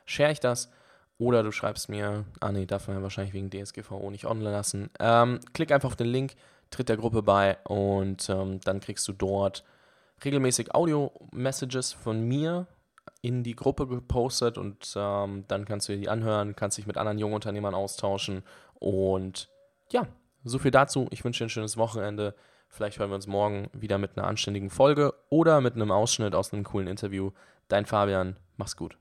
share 0.06 0.32
ich 0.32 0.40
das. 0.40 0.70
Oder 1.18 1.42
du 1.42 1.52
schreibst 1.52 1.88
mir, 1.88 2.24
ah 2.40 2.50
nee, 2.50 2.66
darf 2.66 2.88
man 2.88 2.96
ja 2.96 3.02
wahrscheinlich 3.02 3.34
wegen 3.34 3.50
DSGVO 3.50 4.10
nicht 4.10 4.26
online 4.26 4.50
lassen. 4.50 4.90
Ähm, 4.98 5.38
klick 5.52 5.70
einfach 5.70 5.90
auf 5.90 5.96
den 5.96 6.08
Link, 6.08 6.34
tritt 6.74 6.88
der 6.88 6.96
Gruppe 6.96 7.22
bei 7.22 7.56
und 7.64 8.28
ähm, 8.28 8.60
dann 8.60 8.80
kriegst 8.80 9.06
du 9.08 9.12
dort 9.12 9.64
regelmäßig 10.24 10.74
Audio-Messages 10.74 11.92
von 11.92 12.20
mir 12.20 12.66
in 13.22 13.42
die 13.42 13.56
Gruppe 13.56 13.86
gepostet 13.86 14.58
und 14.58 14.94
ähm, 14.96 15.44
dann 15.48 15.64
kannst 15.64 15.88
du 15.88 15.92
dir 15.92 16.00
die 16.00 16.08
anhören, 16.08 16.56
kannst 16.56 16.78
dich 16.78 16.86
mit 16.86 16.96
anderen 16.96 17.18
jungen 17.18 17.34
Unternehmern 17.34 17.74
austauschen 17.74 18.42
und 18.74 19.48
ja, 19.90 20.06
so 20.44 20.58
viel 20.58 20.70
dazu. 20.70 21.06
Ich 21.10 21.24
wünsche 21.24 21.38
dir 21.38 21.46
ein 21.46 21.50
schönes 21.50 21.76
Wochenende. 21.76 22.34
Vielleicht 22.68 22.98
hören 22.98 23.10
wir 23.10 23.14
uns 23.16 23.26
morgen 23.26 23.68
wieder 23.72 23.98
mit 23.98 24.16
einer 24.16 24.26
anständigen 24.26 24.70
Folge 24.70 25.14
oder 25.30 25.60
mit 25.60 25.74
einem 25.74 25.90
Ausschnitt 25.90 26.34
aus 26.34 26.52
einem 26.52 26.64
coolen 26.64 26.88
Interview. 26.88 27.30
Dein 27.68 27.86
Fabian, 27.86 28.36
mach's 28.56 28.76
gut. 28.76 28.98